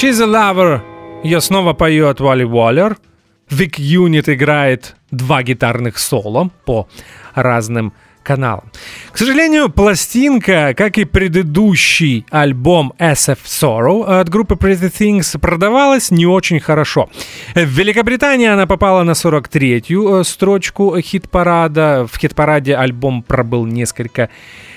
She's 0.00 0.18
a 0.18 0.26
Lover. 0.26 0.80
Ее 1.22 1.42
снова 1.42 1.74
поет 1.74 2.20
Валли 2.20 2.44
Уоллер. 2.44 2.96
Вик 3.50 3.78
Юнит 3.78 4.30
играет 4.30 4.96
два 5.10 5.42
гитарных 5.42 5.98
соло 5.98 6.48
по 6.64 6.88
разным 7.34 7.92
каналам. 8.22 8.72
К 9.12 9.18
сожалению, 9.18 9.68
пластинка, 9.68 10.72
как 10.74 10.96
и 10.96 11.04
предыдущий 11.04 12.24
альбом 12.30 12.94
SF 12.98 13.40
Sorrow 13.44 14.20
от 14.20 14.30
группы 14.30 14.54
Pretty 14.54 14.90
Things, 14.90 15.38
продавалась 15.38 16.10
не 16.10 16.24
очень 16.24 16.60
хорошо. 16.60 17.10
В 17.54 17.64
Великобритании 17.66 18.48
она 18.48 18.66
попала 18.66 19.02
на 19.02 19.10
43-ю 19.10 20.20
э, 20.20 20.24
строчку 20.24 20.98
хит-парада. 20.98 22.06
В 22.10 22.16
хит-параде 22.16 22.74
альбом 22.74 23.22
пробыл 23.22 23.66
несколько 23.66 24.30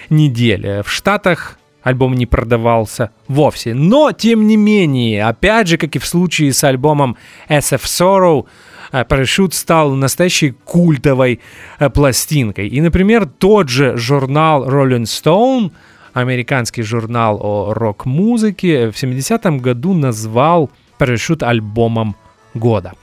недель. 0.10 0.82
В 0.84 0.92
Штатах 0.92 1.58
альбом 1.84 2.14
не 2.14 2.26
продавался 2.26 3.12
вовсе. 3.28 3.74
Но, 3.74 4.12
тем 4.12 4.48
не 4.48 4.58
менее, 4.58 5.26
опять 5.26 5.68
же, 5.68 5.78
как 5.78 5.96
и 5.96 6.00
в 6.00 6.06
случае 6.06 6.54
с 6.54 6.64
альбомом 6.64 7.18
SF 7.50 7.84
Sorrow, 7.84 8.46
э, 8.92 9.06
Парашют 9.06 9.54
стал 9.54 9.92
настоящей 9.92 10.52
культовой 10.52 11.40
э, 11.80 11.90
пластинкой. 11.90 12.68
И, 12.70 12.82
например, 12.82 13.26
тот 13.26 13.70
же 13.70 13.98
журнал 13.98 14.68
Rolling 14.68 15.04
Stone, 15.04 15.72
американский 16.14 16.84
журнал 16.84 17.40
о 17.42 17.74
рок-музыке, 17.74 18.90
в 18.90 18.96
70-м 18.96 19.60
году 19.60 19.94
назвал 19.94 20.72
Парашют 20.98 21.44
альбомом 21.44 22.16
года. 22.54 22.94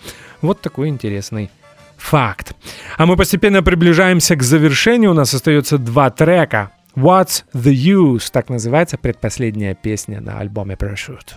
Вот 0.42 0.60
такой 0.62 0.88
интересный 0.88 1.50
факт. 1.98 2.54
А 2.96 3.04
мы 3.04 3.16
постепенно 3.16 3.62
приближаемся 3.62 4.36
к 4.36 4.42
завершению. 4.42 5.10
У 5.10 5.14
нас 5.14 5.34
остается 5.34 5.76
два 5.76 6.08
трека 6.08 6.70
What's 6.96 7.44
the 7.52 7.72
Use? 7.72 8.30
Так 8.32 8.48
называется 8.48 8.98
предпоследняя 8.98 9.74
песня 9.74 10.20
на 10.20 10.38
альбоме 10.38 10.74
Parachute. 10.74 11.34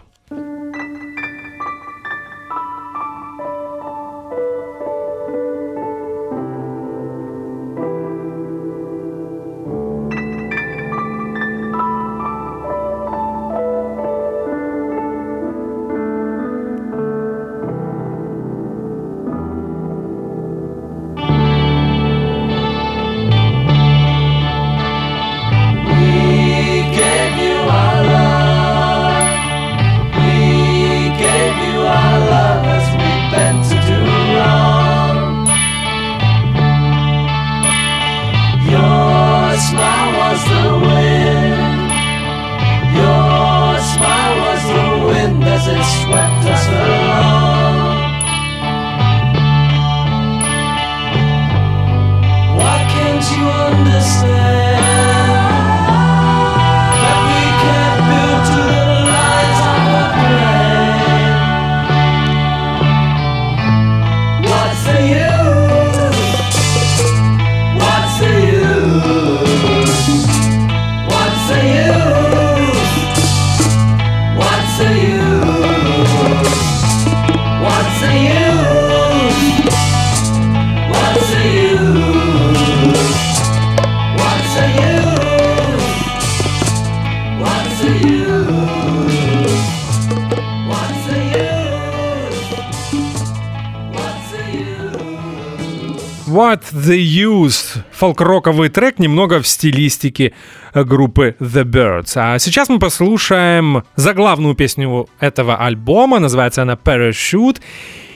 The 96.84 96.97
Use? 96.97 97.79
Фолк-роковый 97.91 98.69
трек 98.69 98.99
немного 98.99 99.41
в 99.41 99.47
стилистике 99.47 100.34
э, 100.73 100.84
группы 100.84 101.36
The 101.39 101.63
Birds. 101.63 102.13
А 102.15 102.38
сейчас 102.39 102.69
мы 102.69 102.79
послушаем 102.79 103.84
заглавную 103.95 104.55
песню 104.55 105.07
этого 105.19 105.57
альбома. 105.57 106.19
Называется 106.19 106.61
она 106.61 106.73
Parachute. 106.73 107.61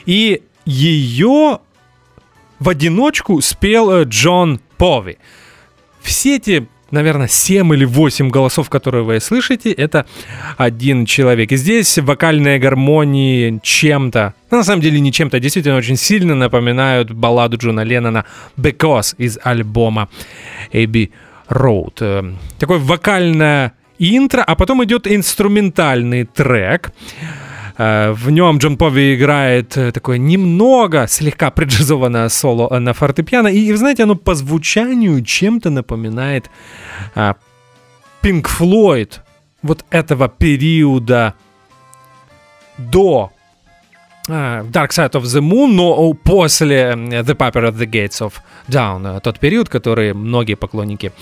И 0.06 0.42
ее 0.64 1.60
в 2.58 2.68
одиночку 2.68 3.40
спел 3.40 3.90
э, 3.90 4.04
Джон 4.04 4.60
Пови. 4.76 5.18
Все 6.00 6.36
эти, 6.36 6.68
наверное, 6.90 7.28
7 7.28 7.74
или 7.74 7.84
8 7.84 8.30
голосов, 8.30 8.70
которые 8.70 9.04
вы 9.04 9.20
слышите, 9.20 9.72
это 9.72 10.06
один 10.56 11.06
человек. 11.06 11.52
И 11.52 11.56
здесь 11.56 11.98
вокальные 11.98 12.58
гармонии 12.58 13.60
чем-то, 13.62 14.34
ну, 14.50 14.58
на 14.58 14.64
самом 14.64 14.82
деле 14.82 15.00
не 15.00 15.12
чем-то, 15.12 15.36
а 15.36 15.40
действительно 15.40 15.76
очень 15.76 15.96
сильно 15.96 16.34
напоминают 16.34 17.10
балладу 17.10 17.56
Джона 17.56 17.82
Леннона 17.82 18.24
«Because» 18.56 19.14
из 19.18 19.38
альбома 19.42 20.08
Эбби 20.72 21.12
Роуд. 21.48 21.98
Э, 22.00 22.32
Такое 22.58 22.78
вокальное 22.78 23.72
интро, 23.98 24.42
а 24.42 24.54
потом 24.54 24.84
идет 24.84 25.06
инструментальный 25.06 26.24
трек. 26.24 26.92
Э, 27.78 28.12
В 28.12 28.30
нем 28.30 28.58
Джон 28.58 28.76
Пови 28.76 29.14
играет 29.14 29.76
э, 29.76 29.92
такое 29.92 30.18
немного, 30.18 31.06
слегка 31.06 31.50
преджазованное 31.50 32.28
соло 32.28 32.78
на 32.78 32.92
фортепиано. 32.92 33.48
И, 33.48 33.72
знаете, 33.74 34.02
оно 34.02 34.16
по 34.16 34.34
звучанию 34.34 35.24
чем-то 35.24 35.70
напоминает 35.70 36.50
а, 37.14 37.36
Pink 38.22 38.46
Floyd 38.46 39.20
вот 39.62 39.84
этого 39.90 40.28
периода 40.28 41.34
до 42.76 43.30
а, 43.32 43.37
Dark 44.28 44.90
Side 44.90 45.12
of 45.12 45.22
the 45.22 45.40
Moon, 45.40 45.72
но 45.72 46.12
после 46.12 46.92
The 46.92 47.34
Piper 47.34 47.70
at 47.70 47.76
the 47.76 47.86
Gates 47.86 48.20
of 48.20 48.34
Dawn, 48.68 49.16
э, 49.16 49.20
тот 49.20 49.38
период, 49.38 49.70
который 49.70 50.12
многие 50.12 50.54
поклонники 50.54 51.12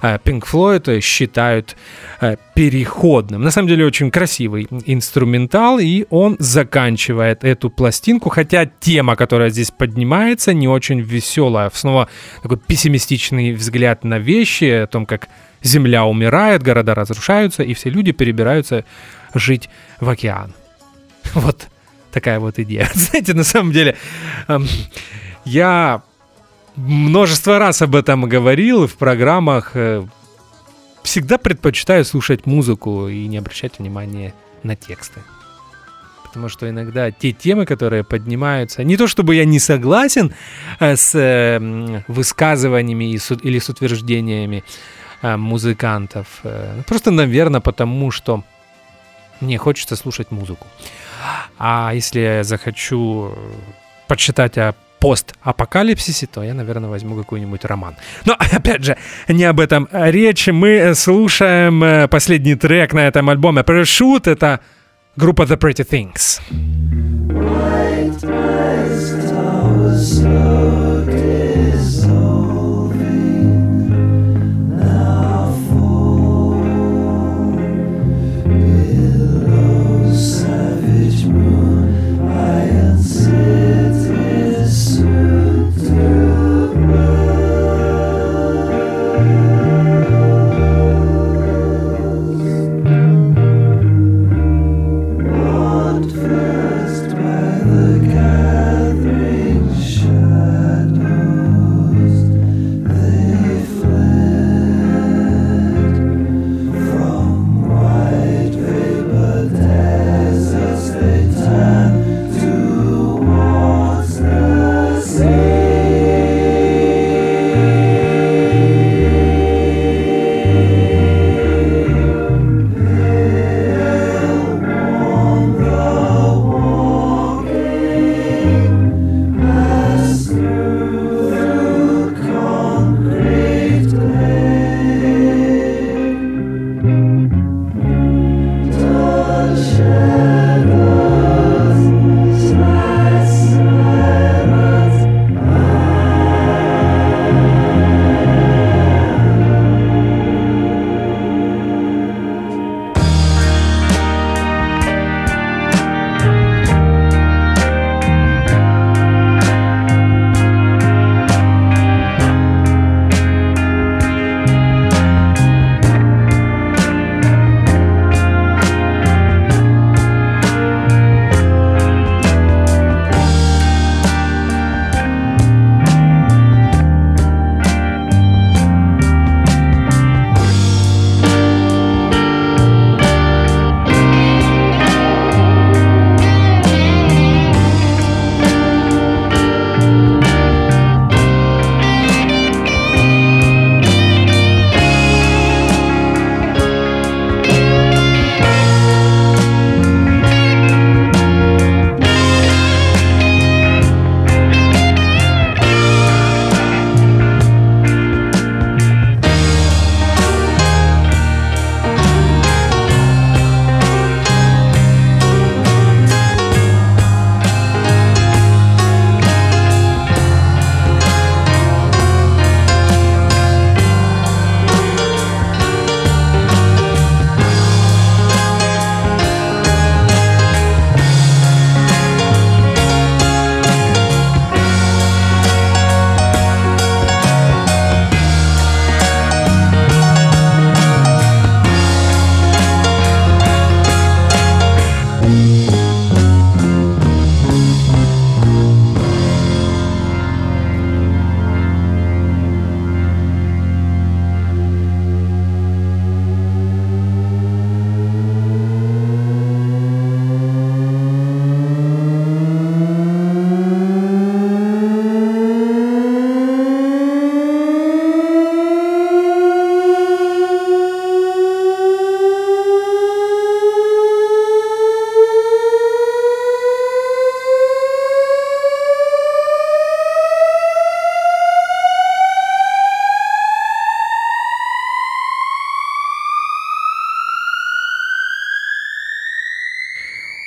э, 0.00 0.18
Pink 0.24 0.44
Floyd 0.44 1.00
считают 1.00 1.76
э, 2.20 2.36
переходным. 2.54 3.42
На 3.42 3.50
самом 3.50 3.68
деле 3.68 3.84
очень 3.84 4.12
красивый 4.12 4.68
инструментал, 4.86 5.80
и 5.80 6.06
он 6.10 6.36
заканчивает 6.38 7.42
эту 7.42 7.68
пластинку, 7.68 8.28
хотя 8.28 8.66
тема, 8.66 9.16
которая 9.16 9.50
здесь 9.50 9.72
поднимается, 9.72 10.54
не 10.54 10.68
очень 10.68 11.00
веселая. 11.00 11.70
Снова 11.74 12.08
такой 12.42 12.58
пессимистичный 12.58 13.54
взгляд 13.54 14.04
на 14.04 14.18
вещи, 14.18 14.82
о 14.82 14.86
том, 14.86 15.06
как 15.06 15.28
Земля 15.64 16.04
умирает, 16.04 16.62
города 16.62 16.94
разрушаются, 16.94 17.62
и 17.62 17.74
все 17.74 17.90
люди 17.90 18.12
перебираются 18.12 18.84
жить 19.34 19.68
в 20.00 20.08
океан. 20.08 20.54
Вот 21.34 21.68
такая 22.12 22.38
вот 22.38 22.58
идея. 22.58 22.88
Знаете, 22.94 23.34
на 23.34 23.44
самом 23.44 23.72
деле, 23.72 23.96
эм, 24.48 24.66
я 25.44 26.02
множество 26.76 27.58
раз 27.58 27.82
об 27.82 27.94
этом 27.96 28.22
говорил 28.28 28.86
в 28.86 28.94
программах. 28.94 29.72
э, 29.74 30.06
Всегда 31.02 31.36
предпочитаю 31.36 32.04
слушать 32.04 32.46
музыку 32.46 33.08
и 33.08 33.26
не 33.26 33.38
обращать 33.38 33.80
внимания 33.80 34.32
на 34.62 34.76
тексты. 34.76 35.20
Потому 36.24 36.48
что 36.48 36.68
иногда 36.70 37.10
те 37.10 37.32
темы, 37.32 37.66
которые 37.66 38.04
поднимаются, 38.04 38.84
не 38.84 38.96
то 38.96 39.06
чтобы 39.08 39.34
я 39.34 39.44
не 39.44 39.58
согласен 39.58 40.32
э, 40.80 40.94
с 40.96 41.14
э, 41.14 41.56
м, 41.56 42.04
высказываниями 42.08 43.04
или 43.42 43.58
с 43.58 43.68
утверждениями 43.68 44.62
э, 45.22 45.36
музыкантов, 45.36 46.26
просто, 46.86 47.10
наверное, 47.10 47.60
потому 47.60 48.10
что 48.12 48.44
мне 49.40 49.58
хочется 49.58 49.96
слушать 49.96 50.30
музыку. 50.30 50.66
А 51.58 51.92
если 51.94 52.20
я 52.20 52.44
захочу 52.44 53.32
э, 53.34 53.52
почитать 54.08 54.58
о 54.58 54.74
постапокалипсисе, 54.98 56.26
то 56.26 56.42
я, 56.42 56.54
наверное, 56.54 56.88
возьму 56.88 57.16
какой-нибудь 57.16 57.64
роман. 57.64 57.96
Но, 58.24 58.36
опять 58.52 58.84
же, 58.84 58.96
не 59.28 59.44
об 59.44 59.60
этом 59.60 59.88
речь. 59.92 60.48
Мы 60.48 60.68
э, 60.68 60.94
слушаем 60.94 61.82
э, 61.82 62.08
последний 62.08 62.54
трек 62.54 62.92
на 62.92 63.06
этом 63.06 63.28
альбоме 63.28 63.62
Parachute. 63.62 64.30
Это 64.30 64.60
группа 65.16 65.42
The 65.42 65.58
Pretty 65.58 65.84
Things. 65.84 66.40
First 69.92 70.24
by 70.24 70.81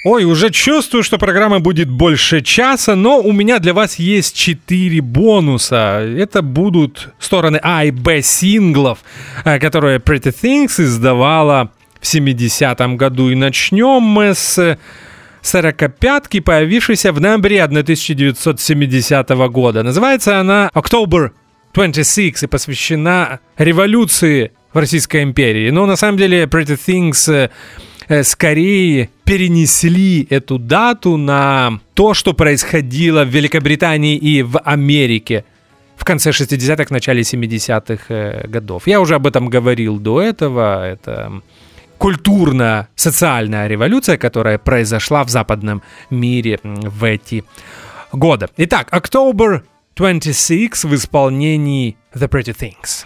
Ой, 0.06 0.24
уже 0.24 0.51
чувствую, 0.51 1.01
что 1.01 1.18
программа 1.18 1.60
будет 1.60 1.89
больше 1.89 2.41
часа, 2.41 2.95
но 2.95 3.20
у 3.20 3.32
меня 3.32 3.58
для 3.58 3.74
вас 3.74 3.95
есть 3.95 4.38
4 4.38 5.01
бонуса. 5.01 5.99
Это 5.99 6.43
будут 6.43 7.10
стороны 7.18 7.60
А 7.64 7.86
и 7.86 7.89
Б 7.89 8.22
синглов, 8.22 8.99
э, 9.45 9.58
которые 9.58 9.97
Pretty 9.97 10.32
Things 10.32 10.80
издавала 10.80 11.72
в 11.99 12.06
70-м 12.06 12.97
году. 12.97 13.32
И 13.32 13.36
начнем 13.36 14.03
мы 14.03 14.36
с 14.36 14.78
45-ки, 15.41 16.39
появившейся 16.39 17.12
в 17.12 17.20
ноябре 17.20 17.64
1970 17.64 19.30
года. 19.49 19.82
Называется 19.82 20.39
она 20.39 20.70
October 20.76 21.32
26 21.74 22.43
и 22.43 22.47
посвящена 22.47 23.39
революции 23.58 24.51
в 24.72 24.78
Российской 24.78 25.24
империи. 25.24 25.72
Но 25.72 25.88
на 25.88 25.95
самом 25.95 26.18
деле 26.18 26.43
Pretty 26.43 26.78
Things 26.78 27.32
э, 27.34 27.45
э, 27.45 27.49
скорее 28.24 29.10
перенесли 29.24 30.28
эту 30.30 30.58
дату 30.58 31.18
на 31.18 31.80
то, 31.93 32.14
что 32.14 32.34
происходило 32.34 33.24
в 33.24 33.30
Великобритании 33.30 34.18
и 34.18 34.43
в 34.43 34.60
Америке 34.60 35.43
в 35.95 36.03
конце 36.06 36.30
60-х, 36.32 36.88
начале 36.89 37.22
70-х 37.22 38.03
э, 38.10 38.47
годов. 38.47 38.88
Я 38.88 38.99
уже 38.99 39.16
об 39.16 39.28
этом 39.28 39.49
говорил 39.49 39.97
до 39.97 40.22
этого. 40.22 40.86
Это 40.86 41.41
культурно-социальная 41.97 43.68
революция, 43.68 44.18
которая 44.18 44.58
произошла 44.58 45.24
в 45.24 45.30
западном 45.30 45.82
мире 46.10 46.60
в 46.64 47.03
эти 47.03 47.43
годы. 48.12 48.47
Итак, 48.58 48.89
October 48.91 49.64
26 49.95 50.84
в 50.84 50.95
исполнении 50.95 51.97
The 52.14 52.30
Pretty 52.30 52.56
Things. 52.56 53.06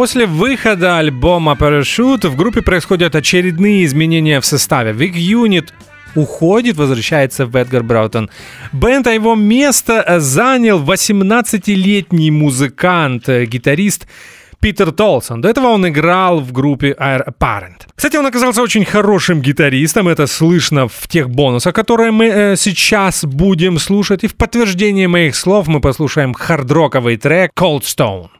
После 0.00 0.24
выхода 0.24 0.96
альбома 0.96 1.58
Parachute 1.60 2.28
в 2.28 2.34
группе 2.34 2.62
происходят 2.62 3.14
очередные 3.14 3.84
изменения 3.84 4.40
в 4.40 4.46
составе. 4.46 4.92
Вик 4.92 5.14
Юнит 5.14 5.74
уходит, 6.14 6.76
возвращается 6.76 7.44
в 7.44 7.54
Эдгар 7.54 7.82
Браутон. 7.82 8.30
Бенд, 8.72 9.06
а 9.06 9.12
его 9.12 9.34
место 9.34 10.02
э, 10.06 10.20
занял 10.20 10.82
18-летний 10.82 12.30
музыкант, 12.30 13.28
э, 13.28 13.44
гитарист 13.44 14.06
Питер 14.58 14.90
Толсон. 14.90 15.42
До 15.42 15.50
этого 15.50 15.66
он 15.66 15.86
играл 15.86 16.40
в 16.40 16.50
группе 16.50 16.96
Air 16.98 17.22
Apparent. 17.26 17.82
Кстати, 17.94 18.16
он 18.16 18.24
оказался 18.24 18.62
очень 18.62 18.86
хорошим 18.86 19.42
гитаристом, 19.42 20.08
это 20.08 20.26
слышно 20.26 20.88
в 20.88 21.08
тех 21.08 21.28
бонусах, 21.28 21.74
которые 21.74 22.10
мы 22.10 22.24
э, 22.24 22.56
сейчас 22.56 23.22
будем 23.22 23.78
слушать. 23.78 24.24
И 24.24 24.28
в 24.28 24.34
подтверждение 24.34 25.08
моих 25.08 25.36
слов 25.36 25.68
мы 25.68 25.82
послушаем 25.82 26.32
хардроковый 26.32 27.18
трек 27.18 27.52
Cold 27.54 27.82
Stone. 27.82 28.39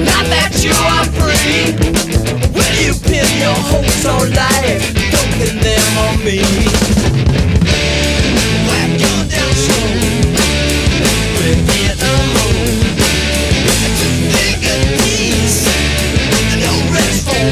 not 0.00 0.24
that 0.32 0.52
you 0.64 0.72
are 0.72 1.06
free. 1.18 1.76
Will 2.56 2.76
you 2.80 2.92
pin 3.04 3.28
your 3.40 3.58
hopes 3.70 4.04
on 4.06 4.30
life? 4.32 4.84
Don't 5.12 5.32
pin 5.38 5.56
them 5.60 5.98
on 6.06 6.14
me. 6.24 6.40
Whack 8.68 8.90
your 9.00 9.20
soul. 9.54 10.22
To 14.02 14.08
think 14.32 14.62
at 14.64 14.82
peace 15.02 15.66
no 16.62 16.72
rest 16.94 17.26
for 17.26 17.44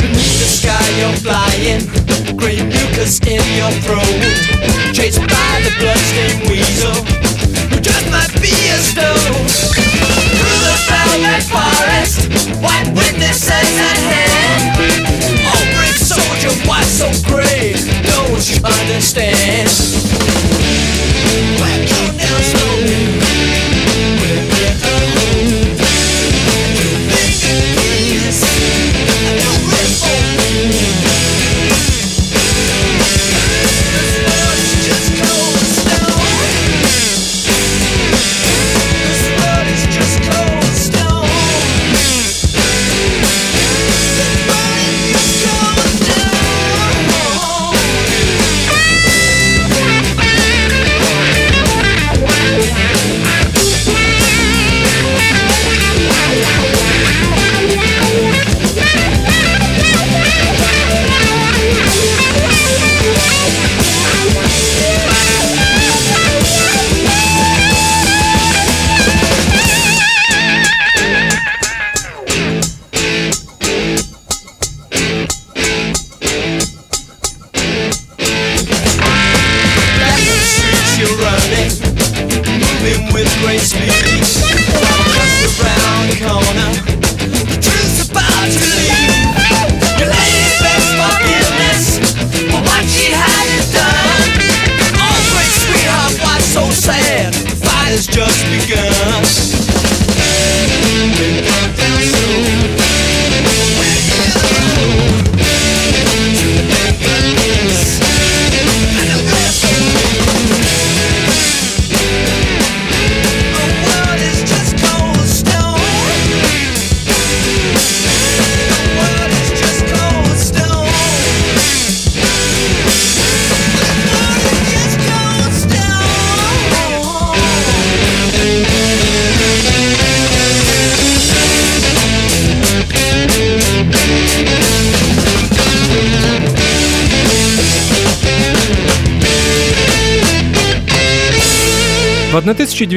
Beneath 0.00 0.38
the 0.38 0.48
sky 0.48 0.86
you're 0.98 1.18
flying 1.24 1.82
Green 2.36 2.68
mucus 2.68 3.20
in 3.20 3.42
your 3.56 3.72
throat 3.84 4.20
Chased 4.92 5.20
by 5.20 5.60
the 5.64 5.72
bloodstained 5.80 6.50
weasel 6.50 6.94
Who 7.70 7.80
just 7.80 8.10
might 8.10 8.32
be 8.40 8.52
a 8.70 8.78
stone 8.78 9.85
Forest 11.48 12.28
White 12.60 12.88
witnesses 12.94 13.50
at 13.50 13.98
hand 14.08 14.36
Oh 15.48 15.64
soldier, 15.96 16.54
why 16.68 16.82
so? 16.82 17.06
Don't 18.04 18.44
you 18.50 18.58
understand? 18.64 19.70
Whack 21.60 21.88
your 21.88 22.12
down 22.18 22.42
slow 22.42 23.05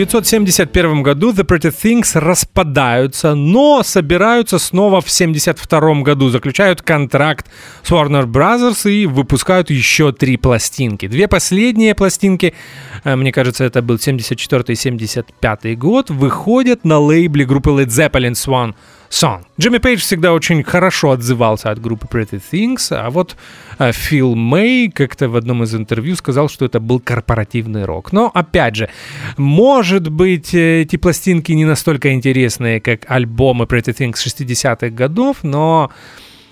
1971 0.09 1.03
году 1.03 1.31
The 1.31 1.45
Pretty 1.45 1.71
Things 1.71 2.19
распадаются, 2.19 3.35
но 3.35 3.83
собираются 3.83 4.57
снова 4.57 5.01
в 5.01 5.05
1972 5.05 6.01
году, 6.01 6.29
заключают 6.29 6.81
контракт 6.81 7.45
с 7.83 7.91
Warner 7.91 8.25
Brothers 8.25 8.89
и 8.89 9.05
выпускают 9.05 9.69
еще 9.69 10.11
три 10.11 10.37
пластинки. 10.37 11.07
Две 11.07 11.27
последние 11.27 11.93
пластинки, 11.93 12.55
э, 13.03 13.15
мне 13.15 13.31
кажется, 13.31 13.63
это 13.63 13.83
был 13.83 13.99
74 13.99 14.63
и 14.69 14.75
75 14.75 15.77
год, 15.77 16.09
выходят 16.09 16.85
на 16.85 16.97
лейбле 16.97 17.45
группы 17.45 17.69
Led 17.69 17.89
Zeppelin 17.89 18.33
Swan 18.33 18.73
Song. 19.09 19.43
Джимми 19.59 19.79
Пейдж 19.79 19.99
всегда 19.99 20.33
очень 20.33 20.63
хорошо 20.63 21.11
отзывался 21.11 21.71
от 21.71 21.81
группы 21.81 22.05
Pretty 22.05 22.41
Things, 22.51 22.95
а 22.95 23.09
вот 23.09 23.35
э, 23.79 23.91
Фил 23.91 24.35
Мэй 24.35 24.89
как-то 24.89 25.29
в 25.29 25.35
одном 25.35 25.63
из 25.63 25.73
интервью 25.73 26.15
сказал, 26.15 26.47
что 26.47 26.65
это 26.65 26.79
был 26.79 26.99
корпоративный 26.99 27.85
рок. 27.85 28.13
Но, 28.13 28.29
опять 28.31 28.75
же, 28.75 28.89
может 29.35 30.09
быть, 30.09 30.53
э, 30.53 30.81
эти 30.81 30.95
пластинки 30.97 31.51
не 31.53 31.65
настолько 31.65 32.13
интересные, 32.13 32.79
как 32.79 33.09
альбомы 33.09 33.65
Pretty 33.65 33.95
Things 33.95 34.15
60-х 34.15 34.89
годов, 34.89 35.37
но 35.41 35.91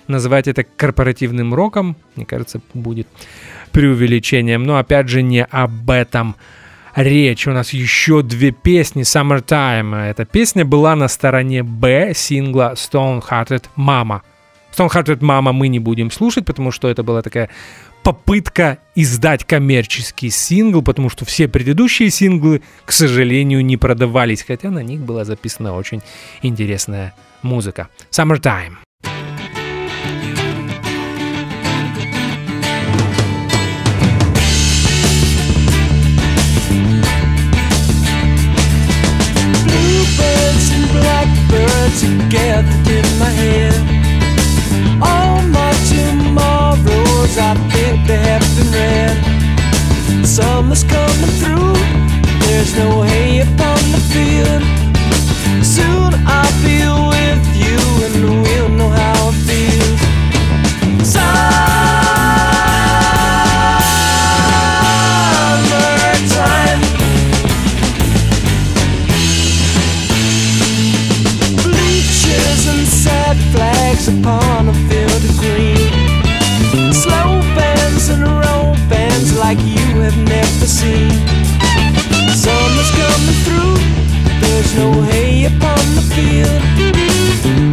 называть 0.08 0.48
это 0.48 0.64
корпоративным 0.64 1.54
роком, 1.54 1.96
мне 2.16 2.26
кажется, 2.26 2.60
будет 2.74 3.08
преувеличением. 3.72 4.64
Но, 4.64 4.78
опять 4.78 5.10
же, 5.10 5.22
не 5.22 5.44
об 5.44 5.90
этом 5.92 6.36
речь. 6.98 7.48
У 7.48 7.52
нас 7.52 7.72
еще 7.72 8.24
две 8.24 8.52
песни 8.52 9.04
Summertime. 9.04 9.96
Эта 9.96 10.26
песня 10.26 10.66
была 10.66 10.96
на 10.96 11.08
стороне 11.08 11.64
Б 11.64 12.14
сингла 12.14 12.74
Stone 12.74 13.24
Hearted 13.24 13.66
Mama. 13.78 14.22
Stone 14.76 14.90
Hearted 14.90 15.20
Mama 15.20 15.54
мы 15.54 15.70
не 15.70 15.80
будем 15.80 16.12
слушать, 16.12 16.46
потому 16.46 16.72
что 16.72 16.90
это 16.90 17.04
была 17.04 17.22
такая 17.22 17.50
попытка 18.04 18.80
издать 18.96 19.44
коммерческий 19.44 20.30
сингл, 20.30 20.82
потому 20.82 21.10
что 21.10 21.26
все 21.26 21.48
предыдущие 21.48 22.10
синглы, 22.10 22.62
к 22.86 22.92
сожалению, 22.92 23.64
не 23.64 23.78
продавались, 23.78 24.44
хотя 24.44 24.70
на 24.70 24.84
них 24.84 25.02
была 25.02 25.24
записана 25.26 25.76
очень 25.76 26.02
интересная 26.42 27.14
музыка. 27.42 27.90
Summertime. 28.12 28.87
Are 41.54 42.30
gathered 42.30 42.88
in 42.88 43.20
my 43.20 43.30
head. 43.30 43.74
All 45.02 45.42
my 45.44 45.72
tomorrows 45.90 47.38
I 47.38 47.54
like 47.54 48.08
they 48.08 48.18
have 48.18 48.46
been 48.56 48.72
read. 48.72 50.26
Summer's 50.26 50.84
coming 50.84 51.34
through, 51.40 51.74
there's 52.48 52.76
no 52.78 53.02
hay 53.04 53.42
upon 53.42 53.80
the 53.94 54.02
field. 54.12 54.64
Soon 55.64 56.14
I'll 56.26 56.64
be 56.64 56.78
with 57.10 57.17
seen. 80.78 81.10
Summer's 82.44 82.92
coming 83.02 83.38
through, 83.46 83.78
there's 84.42 84.72
no 84.76 85.02
hay 85.10 85.46
upon 85.46 85.82
the 85.98 86.06
field. 86.14 86.62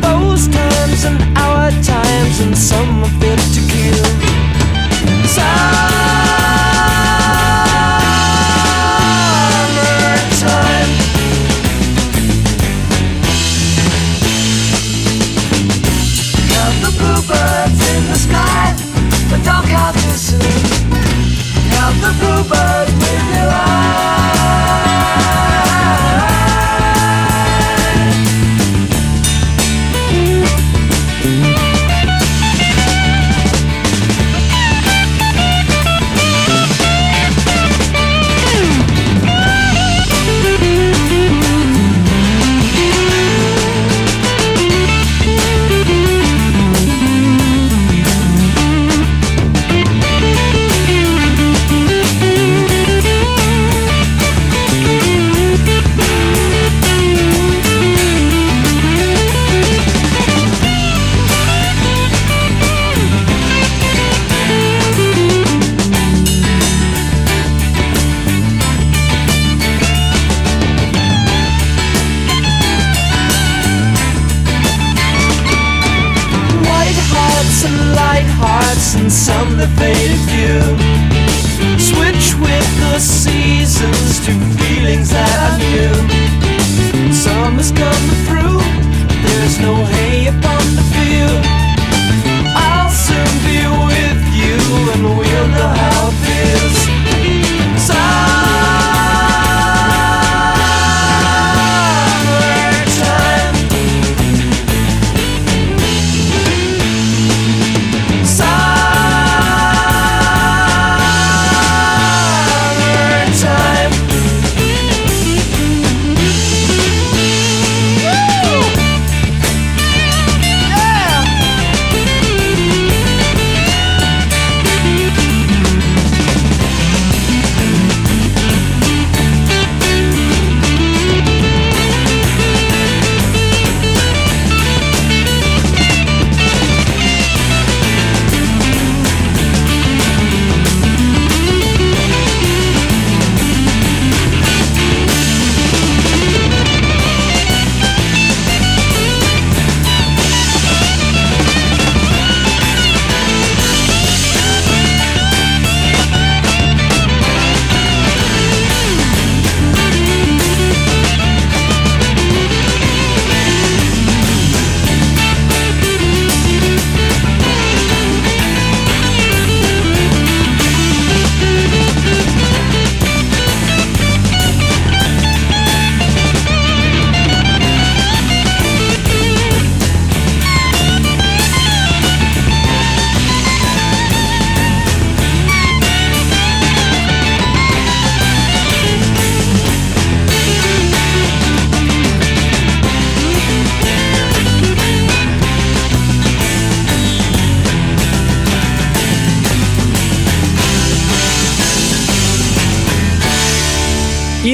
Those 0.00 0.48
times 0.48 1.04
and 1.04 1.20
our 1.36 1.70
times 1.82 2.40
and 2.40 2.56
some 2.56 3.04
are 3.04 3.14
fit 3.20 3.40
to 3.56 3.60
kill. 3.72 4.08
Summertime. 5.36 6.14
Count 16.48 16.76
the 16.84 16.92
bluebirds 16.98 17.80
in 17.94 18.02
the 18.12 18.18
sky, 18.26 18.64
but 19.28 19.40
don't 19.44 19.66
count 19.68 19.94
too 20.02 20.16
soon. 20.28 20.40
Count 21.70 21.96
the 22.00 22.12
bluebirds 22.20 22.83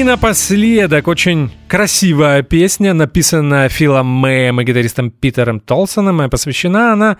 И 0.01 0.03
напоследок 0.03 1.07
очень 1.07 1.51
красивая 1.67 2.41
песня, 2.41 2.95
написанная 2.95 3.69
Филом 3.69 4.07
Мэем 4.07 4.59
и 4.59 4.63
гитаристом 4.63 5.11
Питером 5.11 5.59
Толсоном, 5.59 6.23
и 6.23 6.27
посвящена 6.27 6.93
она 6.93 7.17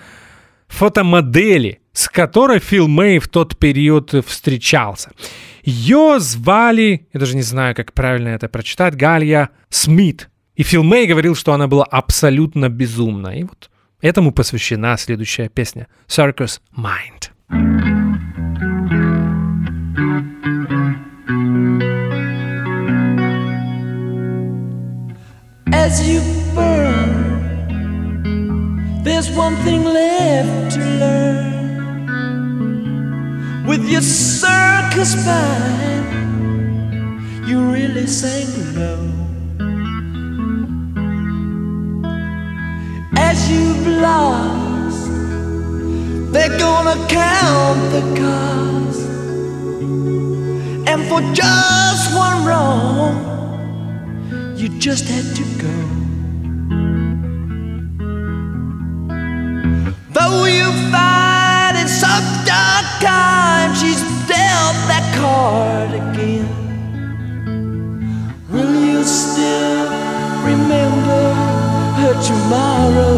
фотомодели, 0.67 1.81
с 1.93 2.09
которой 2.09 2.57
Фил 2.57 2.87
Мэй 2.87 3.19
в 3.19 3.27
тот 3.27 3.59
период 3.59 4.15
встречался. 4.25 5.11
Ее 5.61 6.15
звали, 6.19 7.07
я 7.13 7.19
даже 7.19 7.35
не 7.35 7.43
знаю, 7.43 7.75
как 7.75 7.93
правильно 7.93 8.29
это 8.29 8.49
прочитать, 8.49 8.95
Галья 8.95 9.49
Смит. 9.69 10.31
И 10.55 10.63
Фил 10.63 10.83
Мэй 10.83 11.05
говорил, 11.05 11.35
что 11.35 11.53
она 11.53 11.67
была 11.67 11.83
абсолютно 11.83 12.67
безумна. 12.67 13.37
И 13.37 13.43
вот 13.43 13.69
этому 14.01 14.31
посвящена 14.31 14.97
следующая 14.97 15.49
песня 15.49 15.85
«Circus 16.07 16.61
Mind». 16.75 18.30
As 25.91 25.99
you 26.07 26.21
burn. 26.55 27.11
There's 29.03 29.29
one 29.31 29.55
thing 29.65 29.83
left 29.83 30.75
to 30.75 30.79
learn. 31.03 31.51
With 33.67 33.83
your 33.89 34.01
circus 34.01 35.15
mind, 35.25 36.05
you 37.47 37.57
really 37.77 38.07
sang 38.07 38.47
low. 38.79 39.03
As 43.17 43.37
you've 43.51 43.87
lost 43.87 45.09
They're 46.33 46.57
gonna 46.57 46.97
count 47.09 47.81
the 47.95 48.03
cost. 48.21 49.01
And 50.89 50.99
for 51.09 51.21
just 51.33 52.15
one 52.15 52.45
wrong, 52.45 53.40
you 54.61 54.69
just 54.77 55.07
had 55.09 55.25
to 55.35 55.43
go. 55.57 55.75
Though 60.13 60.45
you 60.45 60.69
find 60.91 61.77
in 61.81 61.87
some 61.87 62.25
dark 62.45 62.85
time 63.01 63.73
she's 63.73 64.01
dealt 64.29 64.77
that 64.85 65.05
card 65.17 65.89
again. 66.01 66.45
Will 68.51 68.75
you 68.85 69.03
still 69.03 69.89
remember 70.45 71.23
her 72.01 72.13
tomorrow? 72.21 73.17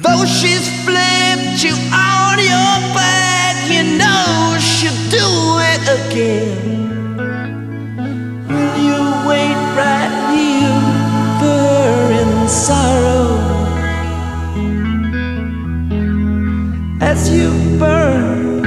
Though 0.00 0.24
she's 0.24 0.66
flipped 0.86 1.62
you 1.62 1.74
on 1.92 2.38
your 2.38 2.78
back, 2.96 3.56
you 3.70 3.98
know 3.98 4.56
she'll 4.58 5.02
do 5.10 5.28
it 5.70 5.82
again. 6.00 6.51
Sorrow? 12.62 13.26
As 17.00 17.28
you 17.28 17.50
burn, 17.80 18.62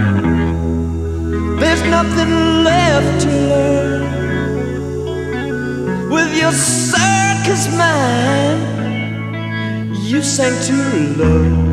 there's 1.60 1.84
nothing 1.84 2.32
left 2.66 3.22
to 3.24 3.30
learn. 3.52 4.04
With 6.10 6.32
your 6.36 6.52
circus 6.52 7.64
mind, 7.78 8.62
you 10.10 10.22
sang 10.22 10.56
too 10.68 11.16
low. 11.16 11.65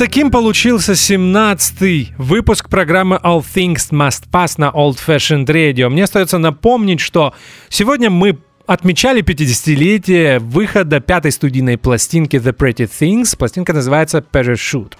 Таким 0.00 0.30
получился 0.30 0.92
17-й 0.92 2.14
выпуск 2.16 2.70
программы 2.70 3.20
All 3.22 3.44
Things 3.44 3.90
Must 3.90 4.30
Pass 4.32 4.54
на 4.56 4.70
Old 4.70 4.96
Fashioned 5.06 5.44
Radio. 5.44 5.90
Мне 5.90 6.04
остается 6.04 6.38
напомнить, 6.38 7.00
что 7.00 7.34
сегодня 7.68 8.08
мы 8.08 8.38
отмечали 8.66 9.22
50-летие 9.22 10.38
выхода 10.38 11.00
пятой 11.00 11.32
студийной 11.32 11.76
пластинки 11.76 12.36
The 12.36 12.56
Pretty 12.56 12.88
Things. 12.88 13.36
Пластинка 13.36 13.74
называется 13.74 14.24
Parachute. 14.32 14.94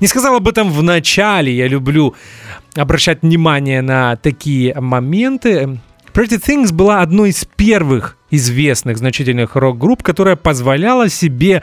Не 0.00 0.06
сказал 0.06 0.36
об 0.36 0.46
этом 0.46 0.70
в 0.70 0.82
начале, 0.82 1.56
я 1.56 1.66
люблю 1.66 2.14
обращать 2.74 3.22
внимание 3.22 3.80
на 3.80 4.16
такие 4.16 4.78
моменты. 4.78 5.80
Pretty 6.12 6.38
Things 6.38 6.74
была 6.74 7.00
одной 7.00 7.30
из 7.30 7.46
первых 7.56 8.18
известных 8.30 8.98
значительных 8.98 9.56
рок-групп, 9.56 10.02
которая 10.02 10.36
позволяла 10.36 11.08
себе 11.08 11.62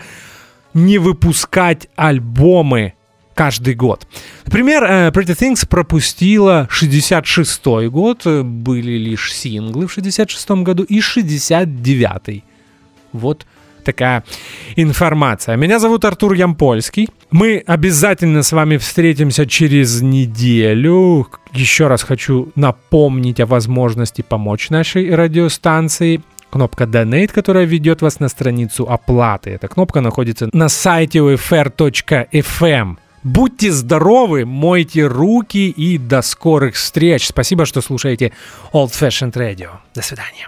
не 0.74 0.98
выпускать 0.98 1.88
альбомы 1.96 2.94
каждый 3.34 3.74
год. 3.74 4.06
Например, 4.46 4.84
э, 4.84 5.10
Pretty 5.12 5.38
Things 5.38 5.66
пропустила 5.68 6.68
66 6.70 7.90
год, 7.90 8.24
э, 8.26 8.44
были 8.44 8.98
лишь 8.98 9.34
синглы 9.34 9.88
в 9.88 9.94
66 9.94 10.64
году 10.64 10.84
и 10.84 11.00
69 11.00 12.44
Вот 13.14 13.46
такая 13.86 14.24
информация. 14.76 15.56
Меня 15.56 15.80
зовут 15.80 16.06
Артур 16.06 16.34
Ямпольский. 16.34 17.10
Мы 17.32 17.64
обязательно 17.66 18.44
с 18.44 18.52
вами 18.52 18.78
встретимся 18.78 19.46
через 19.46 20.02
неделю. 20.02 21.28
Еще 21.54 21.88
раз 21.88 22.04
хочу 22.04 22.52
напомнить 22.56 23.40
о 23.40 23.46
возможности 23.46 24.22
помочь 24.22 24.70
нашей 24.70 25.16
радиостанции. 25.16 26.22
Кнопка 26.50 26.86
Donate, 26.86 27.32
которая 27.32 27.66
ведет 27.66 28.02
вас 28.02 28.20
на 28.20 28.30
страницу 28.30 28.90
оплаты. 28.90 29.52
Эта 29.52 29.68
кнопка 29.68 30.02
находится 30.02 30.50
на 30.54 30.70
сайте 30.70 31.20
ufr.fm. 31.20 32.98
Будьте 33.24 33.72
здоровы, 33.72 34.46
мойте 34.46 35.06
руки 35.06 35.70
и 35.70 35.98
до 35.98 36.22
скорых 36.22 36.76
встреч. 36.76 37.28
Спасибо, 37.28 37.66
что 37.66 37.82
слушаете 37.82 38.32
Old 38.74 38.92
Fashioned 38.92 39.34
Radio. 39.34 39.70
До 39.94 40.02
свидания. 40.02 40.48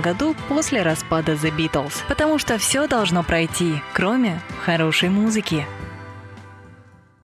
году 0.00 0.34
после 0.48 0.82
распада 0.82 1.32
The 1.32 1.54
Beatles. 1.54 1.94
Потому 2.08 2.38
что 2.38 2.58
все 2.58 2.86
должно 2.86 3.22
пройти, 3.22 3.82
кроме 3.92 4.40
хорошей 4.64 5.10
музыки. 5.10 5.66